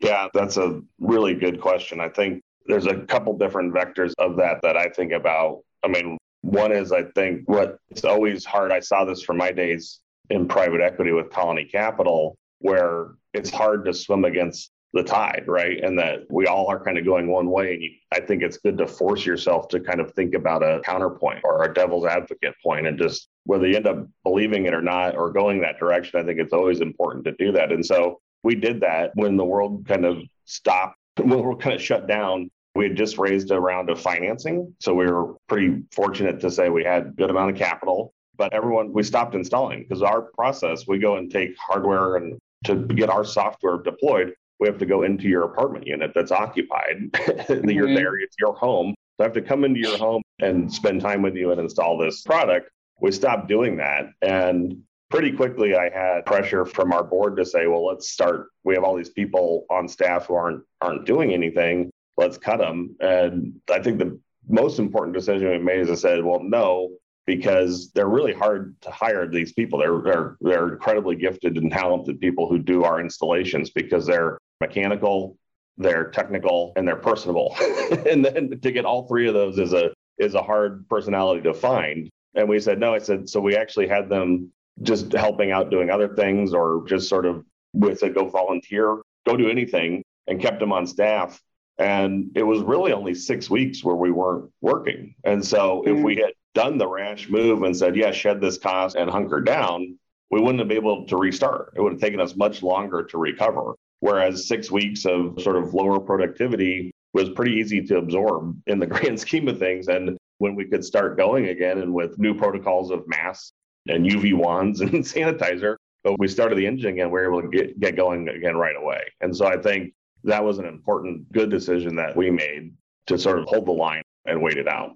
Yeah, 0.00 0.28
that's 0.32 0.56
a 0.56 0.80
really 0.98 1.34
good 1.34 1.60
question. 1.60 2.00
I 2.00 2.08
think 2.08 2.42
there's 2.66 2.86
a 2.86 2.98
couple 2.98 3.36
different 3.36 3.74
vectors 3.74 4.12
of 4.18 4.36
that 4.36 4.62
that 4.62 4.76
I 4.76 4.88
think 4.88 5.12
about. 5.12 5.62
I 5.84 5.88
mean, 5.88 6.18
one 6.42 6.72
is 6.72 6.92
I 6.92 7.04
think 7.14 7.48
what 7.48 7.78
it's 7.90 8.04
always 8.04 8.44
hard. 8.44 8.72
I 8.72 8.80
saw 8.80 9.04
this 9.04 9.22
from 9.22 9.36
my 9.36 9.52
days 9.52 10.00
in 10.30 10.46
private 10.46 10.80
equity 10.80 11.12
with 11.12 11.30
Colony 11.30 11.64
Capital, 11.64 12.36
where 12.60 13.08
it's 13.34 13.50
hard 13.50 13.84
to 13.84 13.94
swim 13.94 14.24
against 14.24 14.70
the 14.94 15.02
tide, 15.02 15.44
right? 15.46 15.82
And 15.82 15.98
that 15.98 16.20
we 16.30 16.46
all 16.46 16.70
are 16.70 16.82
kind 16.82 16.96
of 16.96 17.04
going 17.04 17.28
one 17.28 17.50
way. 17.50 17.74
And 17.74 17.82
you, 17.82 17.90
I 18.12 18.20
think 18.20 18.42
it's 18.42 18.56
good 18.56 18.78
to 18.78 18.86
force 18.86 19.26
yourself 19.26 19.68
to 19.68 19.80
kind 19.80 20.00
of 20.00 20.12
think 20.14 20.34
about 20.34 20.62
a 20.62 20.80
counterpoint 20.82 21.40
or 21.44 21.64
a 21.64 21.74
devil's 21.74 22.06
advocate 22.06 22.54
point 22.64 22.86
and 22.86 22.98
just 22.98 23.28
whether 23.44 23.66
you 23.66 23.76
end 23.76 23.86
up 23.86 24.06
believing 24.24 24.66
it 24.66 24.74
or 24.74 24.82
not 24.82 25.16
or 25.16 25.30
going 25.30 25.60
that 25.60 25.78
direction. 25.78 26.20
I 26.20 26.24
think 26.24 26.40
it's 26.40 26.54
always 26.54 26.80
important 26.80 27.24
to 27.26 27.32
do 27.32 27.52
that. 27.52 27.70
And 27.70 27.84
so 27.84 28.20
we 28.42 28.54
did 28.54 28.80
that 28.80 29.10
when 29.14 29.36
the 29.36 29.44
world 29.44 29.86
kind 29.86 30.06
of 30.06 30.18
stopped, 30.46 30.96
when 31.16 31.30
we 31.30 31.42
were 31.42 31.56
kind 31.56 31.74
of 31.74 31.82
shut 31.82 32.06
down. 32.06 32.50
We 32.74 32.84
had 32.84 32.96
just 32.96 33.18
raised 33.18 33.50
a 33.50 33.58
round 33.58 33.90
of 33.90 34.00
financing. 34.00 34.72
So 34.80 34.94
we 34.94 35.10
were 35.10 35.34
pretty 35.48 35.82
fortunate 35.90 36.40
to 36.40 36.50
say 36.50 36.68
we 36.68 36.84
had 36.84 37.06
a 37.06 37.10
good 37.10 37.28
amount 37.28 37.50
of 37.50 37.56
capital. 37.56 38.14
But 38.36 38.52
everyone, 38.52 38.92
we 38.92 39.02
stopped 39.02 39.34
installing 39.34 39.82
because 39.82 40.00
our 40.00 40.22
process, 40.22 40.86
we 40.86 40.98
go 40.98 41.16
and 41.16 41.28
take 41.28 41.56
hardware 41.58 42.16
and 42.16 42.38
to 42.64 42.76
get 42.76 43.10
our 43.10 43.24
software 43.24 43.78
deployed, 43.78 44.34
we 44.60 44.66
have 44.66 44.78
to 44.78 44.86
go 44.86 45.02
into 45.02 45.28
your 45.28 45.44
apartment 45.44 45.86
unit 45.86 46.12
that's 46.14 46.32
occupied. 46.32 46.96
mm-hmm. 47.12 47.70
You're 47.70 47.94
there, 47.94 48.18
it's 48.18 48.36
your 48.40 48.54
home. 48.54 48.94
So 49.16 49.24
I 49.24 49.26
have 49.26 49.34
to 49.34 49.42
come 49.42 49.64
into 49.64 49.80
your 49.80 49.98
home 49.98 50.22
and 50.40 50.72
spend 50.72 51.00
time 51.00 51.22
with 51.22 51.34
you 51.34 51.50
and 51.50 51.60
install 51.60 51.98
this 51.98 52.22
product. 52.22 52.70
We 53.00 53.12
stopped 53.12 53.48
doing 53.48 53.76
that. 53.76 54.10
And 54.22 54.82
pretty 55.10 55.32
quickly, 55.32 55.76
I 55.76 55.90
had 55.90 56.26
pressure 56.26 56.64
from 56.64 56.92
our 56.92 57.04
board 57.04 57.36
to 57.36 57.44
say, 57.44 57.66
well, 57.66 57.86
let's 57.86 58.10
start. 58.10 58.48
We 58.64 58.74
have 58.74 58.84
all 58.84 58.96
these 58.96 59.10
people 59.10 59.66
on 59.70 59.88
staff 59.88 60.26
who 60.26 60.34
aren't 60.34 60.62
aren't 60.80 61.06
doing 61.06 61.32
anything. 61.32 61.90
Let's 62.16 62.38
cut 62.38 62.58
them. 62.58 62.96
And 63.00 63.60
I 63.72 63.80
think 63.80 63.98
the 63.98 64.20
most 64.48 64.78
important 64.78 65.16
decision 65.16 65.50
we 65.50 65.58
made 65.58 65.80
is 65.80 65.90
I 65.90 65.94
said, 65.94 66.24
well, 66.24 66.40
no, 66.42 66.90
because 67.28 67.90
they're 67.92 68.08
really 68.08 68.32
hard 68.32 68.74
to 68.80 68.90
hire 68.90 69.28
these 69.28 69.52
people. 69.52 69.78
They're, 69.78 70.00
they're, 70.00 70.36
they're 70.40 70.68
incredibly 70.72 71.14
gifted 71.14 71.58
and 71.58 71.70
talented 71.70 72.18
people 72.20 72.48
who 72.48 72.58
do 72.58 72.84
our 72.84 73.02
installations 73.02 73.68
because 73.68 74.06
they're 74.06 74.38
mechanical, 74.62 75.36
they're 75.76 76.10
technical, 76.10 76.72
and 76.74 76.88
they're 76.88 76.96
personable. 76.96 77.54
and 78.10 78.24
then 78.24 78.58
to 78.58 78.72
get 78.72 78.86
all 78.86 79.06
three 79.06 79.28
of 79.28 79.34
those 79.34 79.58
is 79.58 79.74
a 79.74 79.90
is 80.16 80.34
a 80.34 80.42
hard 80.42 80.88
personality 80.88 81.42
to 81.42 81.52
find. 81.52 82.08
And 82.34 82.48
we 82.48 82.58
said 82.60 82.80
no. 82.80 82.94
I 82.94 82.98
said 82.98 83.28
so. 83.28 83.42
We 83.42 83.56
actually 83.56 83.88
had 83.88 84.08
them 84.08 84.50
just 84.80 85.12
helping 85.12 85.52
out 85.52 85.68
doing 85.68 85.90
other 85.90 86.08
things, 86.08 86.54
or 86.54 86.84
just 86.88 87.10
sort 87.10 87.26
of 87.26 87.44
we 87.74 87.94
said 87.94 88.14
go 88.14 88.26
volunteer, 88.30 89.02
go 89.26 89.36
do 89.36 89.50
anything, 89.50 90.02
and 90.28 90.40
kept 90.40 90.60
them 90.60 90.72
on 90.72 90.86
staff. 90.86 91.38
And 91.76 92.30
it 92.34 92.42
was 92.42 92.62
really 92.62 92.94
only 92.94 93.14
six 93.14 93.50
weeks 93.50 93.84
where 93.84 93.96
we 93.96 94.10
weren't 94.10 94.50
working. 94.62 95.14
And 95.24 95.44
so 95.44 95.82
mm-hmm. 95.82 95.98
if 95.98 96.02
we 96.02 96.16
had 96.16 96.32
done 96.54 96.78
the 96.78 96.88
rash 96.88 97.28
move 97.28 97.62
and 97.62 97.76
said, 97.76 97.96
yeah, 97.96 98.10
shed 98.10 98.40
this 98.40 98.58
cost 98.58 98.96
and 98.96 99.10
hunker 99.10 99.40
down, 99.40 99.98
we 100.30 100.40
wouldn't 100.40 100.58
have 100.58 100.68
been 100.68 100.78
able 100.78 101.06
to 101.06 101.16
restart. 101.16 101.72
It 101.76 101.80
would 101.80 101.92
have 101.92 102.00
taken 102.00 102.20
us 102.20 102.36
much 102.36 102.62
longer 102.62 103.04
to 103.04 103.18
recover. 103.18 103.74
Whereas 104.00 104.46
six 104.46 104.70
weeks 104.70 105.06
of 105.06 105.40
sort 105.40 105.56
of 105.56 105.74
lower 105.74 105.98
productivity 105.98 106.92
was 107.14 107.30
pretty 107.30 107.52
easy 107.52 107.82
to 107.86 107.98
absorb 107.98 108.56
in 108.66 108.78
the 108.78 108.86
grand 108.94 109.18
scheme 109.18 109.48
of 109.48 109.58
things. 109.58 109.88
And 109.88 110.16
when 110.38 110.54
we 110.54 110.66
could 110.66 110.84
start 110.84 111.16
going 111.16 111.48
again 111.48 111.78
and 111.78 111.92
with 111.92 112.18
new 112.18 112.34
protocols 112.34 112.90
of 112.90 113.08
masks 113.08 113.52
and 113.88 114.06
UV 114.06 114.34
wands 114.34 114.80
and 114.82 114.92
sanitizer, 114.92 115.76
but 116.04 116.18
we 116.18 116.28
started 116.28 116.56
the 116.56 116.66
engine 116.66 116.90
again, 116.90 117.10
we 117.10 117.20
were 117.20 117.28
able 117.28 117.42
to 117.42 117.48
get, 117.48 117.80
get 117.80 117.96
going 117.96 118.28
again 118.28 118.56
right 118.56 118.76
away. 118.76 119.02
And 119.20 119.36
so 119.36 119.46
I 119.46 119.56
think 119.56 119.92
that 120.24 120.44
was 120.44 120.58
an 120.58 120.64
important, 120.64 121.30
good 121.32 121.50
decision 121.50 121.96
that 121.96 122.16
we 122.16 122.30
made 122.30 122.72
to 123.06 123.18
sort 123.18 123.38
of 123.38 123.46
hold 123.46 123.66
the 123.66 123.72
line 123.72 124.02
and 124.26 124.42
wait 124.42 124.58
it 124.58 124.68
out. 124.68 124.92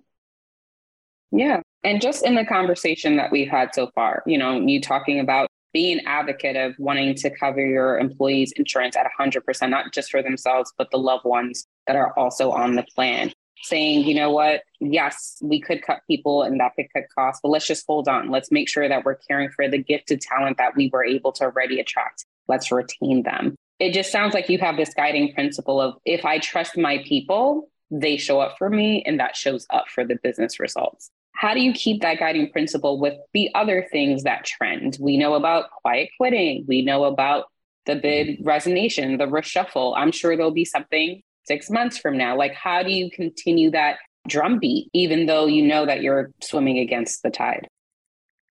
Yeah. 1.32 1.62
And 1.82 2.00
just 2.00 2.24
in 2.24 2.34
the 2.34 2.44
conversation 2.44 3.16
that 3.16 3.32
we've 3.32 3.48
had 3.48 3.74
so 3.74 3.90
far, 3.94 4.22
you 4.26 4.38
know, 4.38 4.60
you 4.60 4.80
talking 4.80 5.18
about 5.18 5.48
being 5.72 6.00
advocate 6.06 6.54
of 6.54 6.74
wanting 6.78 7.14
to 7.14 7.30
cover 7.30 7.64
your 7.64 7.98
employees' 7.98 8.52
insurance 8.52 8.94
at 8.96 9.06
100%, 9.18 9.70
not 9.70 9.92
just 9.92 10.10
for 10.10 10.22
themselves, 10.22 10.72
but 10.76 10.90
the 10.90 10.98
loved 10.98 11.24
ones 11.24 11.66
that 11.86 11.96
are 11.96 12.16
also 12.18 12.52
on 12.52 12.76
the 12.76 12.84
plan. 12.94 13.32
Saying, 13.64 14.08
you 14.08 14.14
know 14.16 14.32
what, 14.32 14.62
yes, 14.80 15.38
we 15.40 15.60
could 15.60 15.82
cut 15.82 16.00
people 16.08 16.42
and 16.42 16.58
that 16.58 16.72
could 16.74 16.86
cut 16.92 17.04
costs, 17.16 17.40
but 17.42 17.50
let's 17.50 17.66
just 17.66 17.84
hold 17.86 18.08
on. 18.08 18.28
Let's 18.28 18.50
make 18.50 18.68
sure 18.68 18.88
that 18.88 19.04
we're 19.04 19.14
caring 19.14 19.50
for 19.50 19.68
the 19.68 19.78
gifted 19.78 20.20
talent 20.20 20.58
that 20.58 20.74
we 20.74 20.90
were 20.92 21.04
able 21.04 21.30
to 21.32 21.44
already 21.44 21.78
attract. 21.78 22.26
Let's 22.48 22.72
retain 22.72 23.22
them. 23.22 23.54
It 23.78 23.92
just 23.92 24.10
sounds 24.10 24.34
like 24.34 24.48
you 24.48 24.58
have 24.58 24.76
this 24.76 24.92
guiding 24.94 25.32
principle 25.32 25.80
of 25.80 25.94
if 26.04 26.24
I 26.24 26.38
trust 26.38 26.76
my 26.76 27.04
people, 27.06 27.70
they 27.92 28.16
show 28.16 28.40
up 28.40 28.58
for 28.58 28.68
me 28.68 29.04
and 29.06 29.20
that 29.20 29.36
shows 29.36 29.64
up 29.70 29.84
for 29.88 30.04
the 30.04 30.16
business 30.16 30.58
results 30.58 31.10
how 31.34 31.54
do 31.54 31.60
you 31.60 31.72
keep 31.72 32.02
that 32.02 32.18
guiding 32.18 32.50
principle 32.50 33.00
with 33.00 33.14
the 33.32 33.50
other 33.54 33.86
things 33.90 34.22
that 34.24 34.44
trend? 34.44 34.98
We 35.00 35.16
know 35.16 35.34
about 35.34 35.70
quiet 35.70 36.10
quitting. 36.18 36.64
We 36.68 36.82
know 36.82 37.04
about 37.04 37.46
the 37.86 37.96
bid 37.96 38.26
mm-hmm. 38.28 38.44
resignation, 38.44 39.18
the 39.18 39.26
reshuffle. 39.26 39.94
I'm 39.96 40.12
sure 40.12 40.36
there'll 40.36 40.52
be 40.52 40.64
something 40.64 41.22
six 41.44 41.70
months 41.70 41.98
from 41.98 42.16
now. 42.16 42.36
Like, 42.36 42.54
how 42.54 42.82
do 42.82 42.92
you 42.92 43.10
continue 43.10 43.70
that 43.72 43.98
drumbeat, 44.28 44.88
even 44.92 45.26
though 45.26 45.46
you 45.46 45.66
know 45.66 45.86
that 45.86 46.02
you're 46.02 46.30
swimming 46.40 46.78
against 46.78 47.22
the 47.22 47.30
tide? 47.30 47.66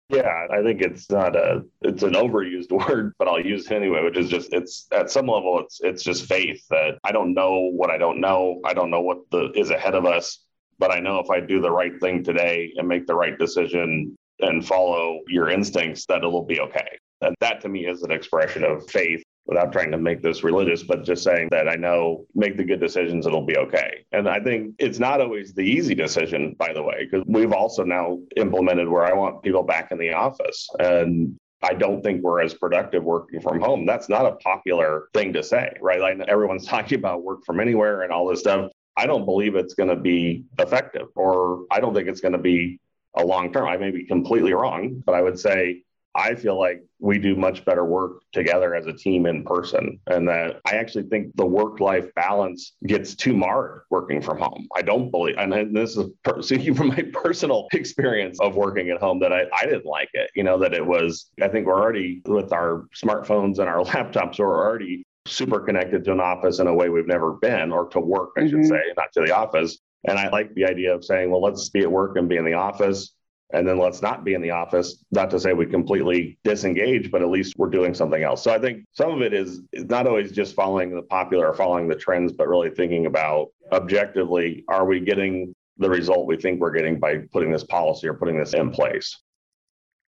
Yeah, 0.09 0.47
I 0.49 0.63
think 0.63 0.81
it's 0.81 1.09
not 1.11 1.35
a 1.35 1.63
it's 1.81 2.01
an 2.01 2.13
overused 2.13 2.71
word, 2.87 3.13
but 3.19 3.27
I'll 3.27 3.39
use 3.39 3.67
it 3.67 3.73
anyway, 3.73 4.03
which 4.03 4.17
is 4.17 4.29
just 4.29 4.51
it's 4.53 4.87
at 4.91 5.11
some 5.11 5.27
level 5.27 5.59
it's 5.59 5.79
it's 5.81 6.03
just 6.03 6.25
faith 6.25 6.65
that 6.69 6.97
I 7.03 7.11
don't 7.11 7.35
know 7.35 7.69
what 7.71 7.91
I 7.91 7.99
don't 7.99 8.19
know. 8.19 8.59
I 8.65 8.73
don't 8.73 8.89
know 8.89 9.01
what 9.01 9.19
the 9.29 9.51
is 9.53 9.69
ahead 9.69 9.93
of 9.93 10.05
us. 10.05 10.39
But 10.79 10.91
I 10.91 10.99
know 10.99 11.19
if 11.19 11.29
I 11.29 11.39
do 11.39 11.61
the 11.61 11.71
right 11.71 11.99
thing 11.99 12.23
today 12.23 12.73
and 12.77 12.87
make 12.87 13.05
the 13.05 13.15
right 13.15 13.37
decision 13.37 14.15
and 14.39 14.65
follow 14.65 15.19
your 15.27 15.49
instincts, 15.49 16.05
that 16.07 16.19
it'll 16.19 16.45
be 16.45 16.59
okay. 16.61 16.97
And 17.21 17.35
that 17.41 17.61
to 17.61 17.69
me 17.69 17.85
is 17.85 18.03
an 18.03 18.11
expression 18.11 18.63
of 18.63 18.89
faith 18.89 19.21
without 19.45 19.71
trying 19.71 19.91
to 19.91 19.97
make 19.97 20.21
this 20.21 20.43
religious, 20.43 20.83
but 20.83 21.03
just 21.03 21.23
saying 21.23 21.49
that 21.51 21.67
I 21.67 21.75
know 21.75 22.25
make 22.35 22.55
the 22.55 22.63
good 22.63 22.79
decisions, 22.79 23.25
it'll 23.25 23.45
be 23.45 23.57
okay. 23.57 24.05
And 24.11 24.29
I 24.29 24.39
think 24.39 24.75
it's 24.77 24.99
not 24.99 25.21
always 25.21 25.53
the 25.53 25.63
easy 25.63 25.95
decision, 25.95 26.55
by 26.57 26.71
the 26.71 26.83
way, 26.83 27.07
because 27.09 27.25
we've 27.27 27.51
also 27.51 27.83
now 27.83 28.19
implemented 28.37 28.87
where 28.87 29.03
I 29.03 29.13
want 29.13 29.41
people 29.41 29.63
back 29.63 29.91
in 29.91 29.97
the 29.97 30.13
office. 30.13 30.69
And 30.79 31.35
I 31.61 31.73
don't 31.73 32.01
think 32.01 32.21
we're 32.21 32.41
as 32.41 32.53
productive 32.53 33.03
working 33.03 33.41
from 33.41 33.59
home. 33.59 33.85
That's 33.85 34.07
not 34.07 34.25
a 34.25 34.35
popular 34.35 35.09
thing 35.13 35.33
to 35.33 35.43
say, 35.43 35.73
right? 35.81 35.99
Like 35.99 36.19
everyone's 36.27 36.65
talking 36.67 36.99
about 36.99 37.23
work 37.23 37.43
from 37.45 37.59
anywhere 37.59 38.03
and 38.03 38.13
all 38.13 38.27
this 38.27 38.41
stuff. 38.41 38.71
I 38.97 39.05
don't 39.05 39.25
believe 39.25 39.55
it's 39.55 39.73
going 39.73 39.89
to 39.89 39.95
be 39.95 40.45
effective, 40.57 41.07
or 41.15 41.65
I 41.71 41.79
don't 41.79 41.93
think 41.93 42.07
it's 42.07 42.21
going 42.21 42.33
to 42.33 42.37
be 42.37 42.79
a 43.15 43.25
long 43.25 43.51
term. 43.51 43.67
I 43.67 43.77
may 43.77 43.91
be 43.91 44.05
completely 44.05 44.53
wrong, 44.53 45.01
but 45.05 45.15
I 45.15 45.21
would 45.21 45.39
say 45.39 45.83
I 46.15 46.35
feel 46.35 46.59
like 46.59 46.83
we 46.99 47.19
do 47.19 47.35
much 47.35 47.63
better 47.65 47.85
work 47.85 48.23
together 48.33 48.75
as 48.75 48.87
a 48.87 48.93
team 48.93 49.25
in 49.25 49.43
person. 49.43 49.99
And 50.07 50.27
that 50.27 50.59
I 50.65 50.75
actually 50.75 51.03
think 51.03 51.35
the 51.35 51.45
work 51.45 51.79
life 51.79 52.13
balance 52.15 52.73
gets 52.87 53.15
too 53.15 53.35
marred 53.37 53.81
working 53.89 54.21
from 54.21 54.39
home. 54.39 54.67
I 54.75 54.81
don't 54.81 55.11
believe, 55.11 55.35
and 55.37 55.75
this 55.75 55.95
is 55.95 56.09
speaking 56.41 56.73
from 56.73 56.89
my 56.89 57.03
personal 57.13 57.67
experience 57.73 58.39
of 58.39 58.55
working 58.55 58.89
at 58.89 58.99
home, 58.99 59.19
that 59.19 59.31
I, 59.31 59.45
I 59.53 59.65
didn't 59.65 59.85
like 59.85 60.09
it. 60.13 60.31
You 60.35 60.43
know, 60.43 60.57
that 60.59 60.73
it 60.73 60.85
was, 60.85 61.29
I 61.41 61.47
think 61.47 61.67
we're 61.67 61.79
already 61.79 62.21
with 62.25 62.51
our 62.51 62.87
smartphones 62.95 63.59
and 63.59 63.69
our 63.69 63.83
laptops, 63.85 64.39
we're 64.39 64.57
already 64.57 65.05
super 65.25 65.59
connected 65.59 66.03
to 66.05 66.11
an 66.11 66.19
office 66.19 66.59
in 66.59 66.67
a 66.67 66.73
way 66.73 66.89
we've 66.89 67.07
never 67.07 67.33
been, 67.33 67.71
or 67.71 67.87
to 67.89 67.99
work, 67.99 68.31
I 68.37 68.41
mm-hmm. 68.41 68.49
should 68.49 68.65
say, 68.65 68.81
not 68.97 69.11
to 69.13 69.21
the 69.21 69.35
office. 69.35 69.79
And 70.07 70.17
I 70.17 70.29
like 70.29 70.53
the 70.53 70.65
idea 70.65 70.95
of 70.95 71.03
saying, 71.03 71.29
well, 71.29 71.41
let's 71.41 71.69
be 71.69 71.81
at 71.81 71.91
work 71.91 72.17
and 72.17 72.29
be 72.29 72.37
in 72.37 72.45
the 72.45 72.53
office, 72.53 73.13
and 73.51 73.67
then 73.67 73.77
let's 73.77 74.01
not 74.01 74.23
be 74.23 74.33
in 74.33 74.41
the 74.41 74.51
office. 74.51 75.03
Not 75.11 75.29
to 75.31 75.39
say 75.39 75.53
we 75.53 75.65
completely 75.65 76.39
disengage, 76.43 77.11
but 77.11 77.21
at 77.21 77.29
least 77.29 77.55
we're 77.57 77.69
doing 77.69 77.93
something 77.93 78.23
else. 78.23 78.43
So 78.43 78.51
I 78.51 78.59
think 78.59 78.85
some 78.93 79.11
of 79.11 79.21
it 79.21 79.33
is 79.33 79.61
not 79.73 80.07
always 80.07 80.31
just 80.31 80.55
following 80.55 80.95
the 80.95 81.01
popular 81.01 81.47
or 81.47 81.53
following 81.53 81.87
the 81.87 81.95
trends, 81.95 82.31
but 82.31 82.47
really 82.47 82.69
thinking 82.69 83.07
about 83.07 83.47
objectively, 83.71 84.63
are 84.69 84.85
we 84.85 84.99
getting 84.99 85.53
the 85.77 85.89
result 85.89 86.27
we 86.27 86.37
think 86.37 86.59
we're 86.59 86.71
getting 86.71 86.99
by 86.99 87.17
putting 87.31 87.51
this 87.51 87.63
policy 87.63 88.07
or 88.07 88.13
putting 88.13 88.37
this 88.37 88.53
in 88.53 88.69
place? 88.71 89.17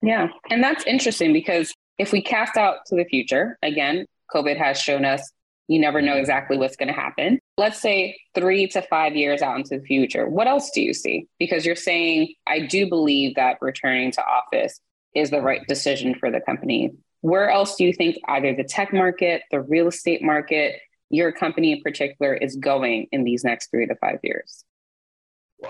Yeah. 0.02 0.30
And 0.50 0.63
that's 0.63 0.84
interesting 0.86 1.34
because 1.34 1.74
if 1.98 2.12
we 2.12 2.22
cast 2.22 2.58
out 2.58 2.86
to 2.88 2.96
the 2.96 3.06
future, 3.06 3.58
again, 3.63 4.06
COVID 4.34 4.58
has 4.58 4.80
shown 4.80 5.06
us 5.06 5.32
you 5.68 5.80
never 5.80 6.02
know 6.02 6.12
mm-hmm. 6.12 6.20
exactly 6.20 6.58
what's 6.58 6.76
going 6.76 6.88
to 6.88 6.94
happen. 6.94 7.40
Let's 7.58 7.82
say 7.82 8.18
three 8.34 8.68
to 8.68 8.82
five 8.84 9.16
years 9.16 9.42
out 9.42 9.58
into 9.58 9.80
the 9.80 9.86
future. 9.86 10.30
What 10.30 10.48
else 10.48 10.70
do 10.72 10.82
you 10.82 10.94
see? 10.94 11.28
Because 11.40 11.66
you're 11.66 11.76
saying, 11.76 12.34
I 12.48 12.60
do 12.60 12.88
believe 12.88 13.36
that 13.36 13.58
returning 13.62 14.12
to 14.12 14.24
office 14.24 14.80
is 15.16 15.30
the 15.30 15.42
right 15.42 15.66
decision 15.68 16.16
for 16.16 16.30
the 16.30 16.42
company. 16.42 16.92
Where 17.22 17.50
else 17.50 17.76
do 17.76 17.86
you 17.86 17.94
think 17.94 18.18
either 18.28 18.54
the 18.54 18.64
tech 18.64 18.94
market, 18.94 19.42
the 19.50 19.62
real 19.62 19.88
estate 19.88 20.22
market, 20.22 20.80
your 21.10 21.32
company 21.32 21.72
in 21.72 21.82
particular 21.82 22.36
is 22.36 22.56
going 22.58 23.08
in 23.12 23.24
these 23.24 23.44
next 23.44 23.72
three 23.72 23.88
to 23.88 23.96
five 23.96 24.20
years? 24.22 24.64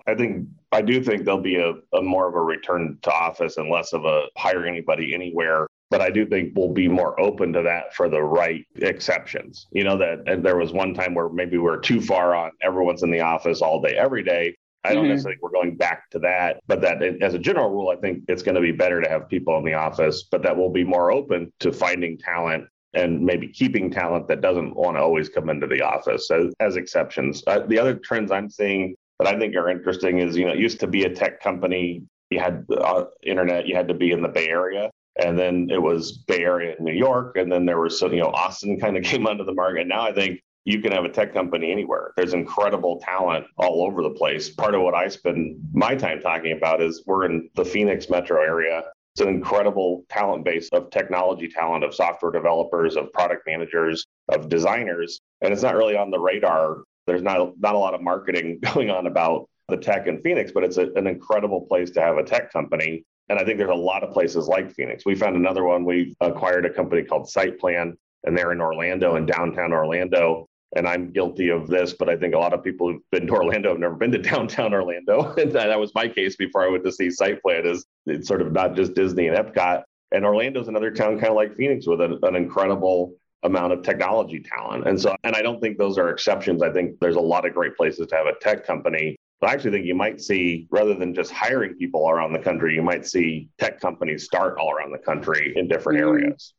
I 0.07 0.15
think 0.15 0.47
I 0.71 0.81
do 0.81 1.01
think 1.01 1.23
there'll 1.23 1.39
be 1.39 1.57
a, 1.57 1.73
a, 1.95 2.01
more 2.01 2.27
of 2.27 2.33
a 2.33 2.41
return 2.41 2.97
to 3.03 3.11
office 3.13 3.57
and 3.57 3.69
less 3.69 3.93
of 3.93 4.03
a 4.03 4.23
hire 4.35 4.65
anybody 4.65 5.13
anywhere 5.13 5.67
but 5.95 6.01
I 6.01 6.09
do 6.09 6.25
think 6.25 6.51
we'll 6.57 6.73
be 6.73 6.89
more 6.89 7.17
open 7.17 7.53
to 7.53 7.61
that 7.61 7.95
for 7.95 8.09
the 8.09 8.21
right 8.21 8.67
exceptions. 8.75 9.67
You 9.71 9.85
know, 9.85 9.97
that 9.97 10.23
and 10.27 10.43
there 10.43 10.57
was 10.57 10.73
one 10.73 10.93
time 10.93 11.13
where 11.13 11.29
maybe 11.29 11.57
we're 11.57 11.79
too 11.79 12.01
far 12.01 12.35
on 12.35 12.51
everyone's 12.61 13.01
in 13.01 13.11
the 13.11 13.21
office 13.21 13.61
all 13.61 13.81
day, 13.81 13.95
every 13.95 14.21
day. 14.21 14.57
I 14.83 14.93
don't 14.93 15.03
mm-hmm. 15.03 15.11
necessarily 15.11 15.35
think 15.35 15.43
we're 15.43 15.57
going 15.57 15.77
back 15.77 16.09
to 16.09 16.19
that, 16.19 16.59
but 16.67 16.81
that 16.81 17.01
as 17.21 17.33
a 17.33 17.39
general 17.39 17.69
rule, 17.69 17.87
I 17.87 17.95
think 17.95 18.25
it's 18.27 18.43
going 18.43 18.55
to 18.55 18.61
be 18.61 18.73
better 18.73 19.01
to 19.01 19.07
have 19.07 19.29
people 19.29 19.57
in 19.57 19.63
the 19.63 19.75
office, 19.75 20.23
but 20.29 20.43
that 20.43 20.57
we'll 20.57 20.69
be 20.69 20.83
more 20.83 21.13
open 21.13 21.53
to 21.61 21.71
finding 21.71 22.17
talent 22.17 22.65
and 22.93 23.21
maybe 23.21 23.47
keeping 23.47 23.89
talent 23.89 24.27
that 24.27 24.41
doesn't 24.41 24.75
want 24.75 24.97
to 24.97 25.01
always 25.01 25.29
come 25.29 25.49
into 25.49 25.65
the 25.65 25.81
office 25.81 26.29
as, 26.29 26.53
as 26.59 26.75
exceptions. 26.75 27.41
Uh, 27.47 27.59
the 27.59 27.79
other 27.79 27.95
trends 27.95 28.31
I'm 28.31 28.49
seeing 28.49 28.95
that 29.19 29.33
I 29.33 29.39
think 29.39 29.55
are 29.55 29.69
interesting 29.69 30.19
is, 30.19 30.35
you 30.35 30.43
know, 30.43 30.51
it 30.51 30.59
used 30.59 30.81
to 30.81 30.87
be 30.87 31.05
a 31.05 31.09
tech 31.09 31.41
company. 31.41 32.03
You 32.31 32.41
had 32.41 32.65
uh, 32.69 33.05
internet, 33.23 33.65
you 33.65 33.77
had 33.77 33.87
to 33.87 33.93
be 33.93 34.11
in 34.11 34.21
the 34.21 34.27
Bay 34.27 34.49
Area 34.49 34.91
and 35.21 35.37
then 35.37 35.69
it 35.71 35.81
was 35.81 36.11
Bay 36.11 36.43
Area, 36.43 36.75
in 36.77 36.83
New 36.83 36.93
York, 36.93 37.37
and 37.37 37.51
then 37.51 37.65
there 37.65 37.79
was 37.79 37.99
so 37.99 38.11
you 38.11 38.21
know 38.21 38.29
Austin 38.29 38.79
kind 38.81 38.97
of 38.97 39.03
came 39.03 39.27
onto 39.27 39.43
the 39.43 39.53
market. 39.53 39.87
Now 39.87 40.01
I 40.01 40.13
think 40.13 40.41
you 40.65 40.81
can 40.81 40.91
have 40.91 41.05
a 41.05 41.09
tech 41.09 41.33
company 41.33 41.71
anywhere. 41.71 42.11
There's 42.17 42.33
incredible 42.33 42.99
talent 42.99 43.45
all 43.57 43.85
over 43.85 44.01
the 44.01 44.09
place. 44.09 44.49
Part 44.49 44.73
of 44.73 44.81
what 44.81 44.95
I 44.95 45.07
spend 45.07 45.59
my 45.73 45.95
time 45.95 46.19
talking 46.19 46.53
about 46.53 46.81
is 46.81 47.03
we're 47.05 47.25
in 47.25 47.49
the 47.55 47.63
Phoenix 47.63 48.09
metro 48.09 48.41
area. 48.41 48.83
It's 49.13 49.21
an 49.21 49.29
incredible 49.29 50.03
talent 50.09 50.43
base 50.43 50.67
of 50.73 50.89
technology 50.89 51.47
talent, 51.47 51.83
of 51.85 51.93
software 51.95 52.31
developers, 52.31 52.97
of 52.97 53.13
product 53.13 53.43
managers, 53.47 54.05
of 54.27 54.49
designers, 54.49 55.21
and 55.41 55.53
it's 55.53 55.61
not 55.61 55.75
really 55.75 55.95
on 55.95 56.11
the 56.11 56.19
radar. 56.19 56.83
There's 57.07 57.21
not 57.21 57.53
not 57.59 57.75
a 57.75 57.77
lot 57.77 57.93
of 57.93 58.01
marketing 58.01 58.59
going 58.73 58.89
on 58.89 59.07
about 59.07 59.47
the 59.69 59.77
tech 59.77 60.07
in 60.07 60.21
Phoenix, 60.21 60.51
but 60.51 60.63
it's 60.63 60.77
a, 60.77 60.91
an 60.93 61.07
incredible 61.07 61.61
place 61.61 61.91
to 61.91 62.01
have 62.01 62.17
a 62.17 62.23
tech 62.23 62.51
company 62.51 63.03
and 63.29 63.39
I 63.39 63.43
think 63.43 63.57
there's 63.57 63.69
a 63.69 63.73
lot 63.73 64.03
of 64.03 64.13
places 64.13 64.47
like 64.47 64.71
Phoenix. 64.71 65.05
We 65.05 65.15
found 65.15 65.35
another 65.35 65.63
one. 65.63 65.83
We 65.83 66.15
acquired 66.21 66.65
a 66.65 66.69
company 66.69 67.03
called 67.03 67.27
SightPlan, 67.27 67.93
and 68.23 68.37
they're 68.37 68.51
in 68.51 68.61
Orlando, 68.61 69.15
in 69.15 69.25
downtown 69.25 69.73
Orlando. 69.73 70.47
And 70.75 70.87
I'm 70.87 71.11
guilty 71.11 71.49
of 71.49 71.67
this, 71.67 71.93
but 71.93 72.09
I 72.09 72.17
think 72.17 72.35
a 72.35 72.37
lot 72.37 72.53
of 72.53 72.63
people 72.63 72.91
who've 72.91 73.01
been 73.11 73.27
to 73.27 73.33
Orlando 73.33 73.69
have 73.69 73.79
never 73.79 73.95
been 73.95 74.11
to 74.11 74.17
downtown 74.31 74.73
Orlando. 74.73 75.33
and 75.37 75.51
that 75.53 75.79
was 75.79 75.91
my 75.95 76.07
case 76.07 76.35
before 76.35 76.63
I 76.63 76.69
went 76.69 76.83
to 76.83 76.91
see 76.91 77.07
SightPlan. 77.07 77.65
Is 77.65 77.85
it's 78.05 78.27
sort 78.27 78.41
of 78.41 78.51
not 78.51 78.75
just 78.75 78.93
Disney 78.93 79.27
and 79.27 79.37
Epcot. 79.37 79.83
And 80.11 80.23
Orlando's 80.23 80.67
another 80.67 80.91
town 80.91 81.15
kind 81.15 81.29
of 81.29 81.35
like 81.35 81.55
Phoenix 81.55 81.87
with 81.87 82.01
an, 82.01 82.19
an 82.23 82.35
incredible 82.35 83.15
amount 83.43 83.73
of 83.73 83.83
technology 83.83 84.39
talent. 84.39 84.87
And 84.87 84.99
so, 84.99 85.15
and 85.23 85.35
I 85.35 85.41
don't 85.41 85.59
think 85.59 85.77
those 85.77 85.97
are 85.97 86.09
exceptions. 86.09 86.61
I 86.61 86.71
think 86.71 86.99
there's 86.99 87.15
a 87.15 87.21
lot 87.21 87.45
of 87.45 87.53
great 87.53 87.75
places 87.75 88.07
to 88.07 88.15
have 88.15 88.27
a 88.27 88.33
tech 88.39 88.65
company 88.65 89.17
but 89.41 89.49
I 89.49 89.53
actually 89.53 89.71
think 89.71 89.85
you 89.85 89.95
might 89.95 90.21
see, 90.21 90.67
rather 90.69 90.93
than 90.93 91.13
just 91.13 91.31
hiring 91.31 91.75
people 91.75 92.09
around 92.09 92.33
the 92.33 92.39
country, 92.39 92.73
you 92.73 92.81
might 92.81 93.05
see 93.05 93.49
tech 93.57 93.79
companies 93.79 94.23
start 94.23 94.57
all 94.57 94.71
around 94.71 94.91
the 94.91 94.97
country 94.97 95.53
in 95.55 95.67
different 95.67 95.99
mm-hmm. 95.99 96.09
areas. 96.09 96.53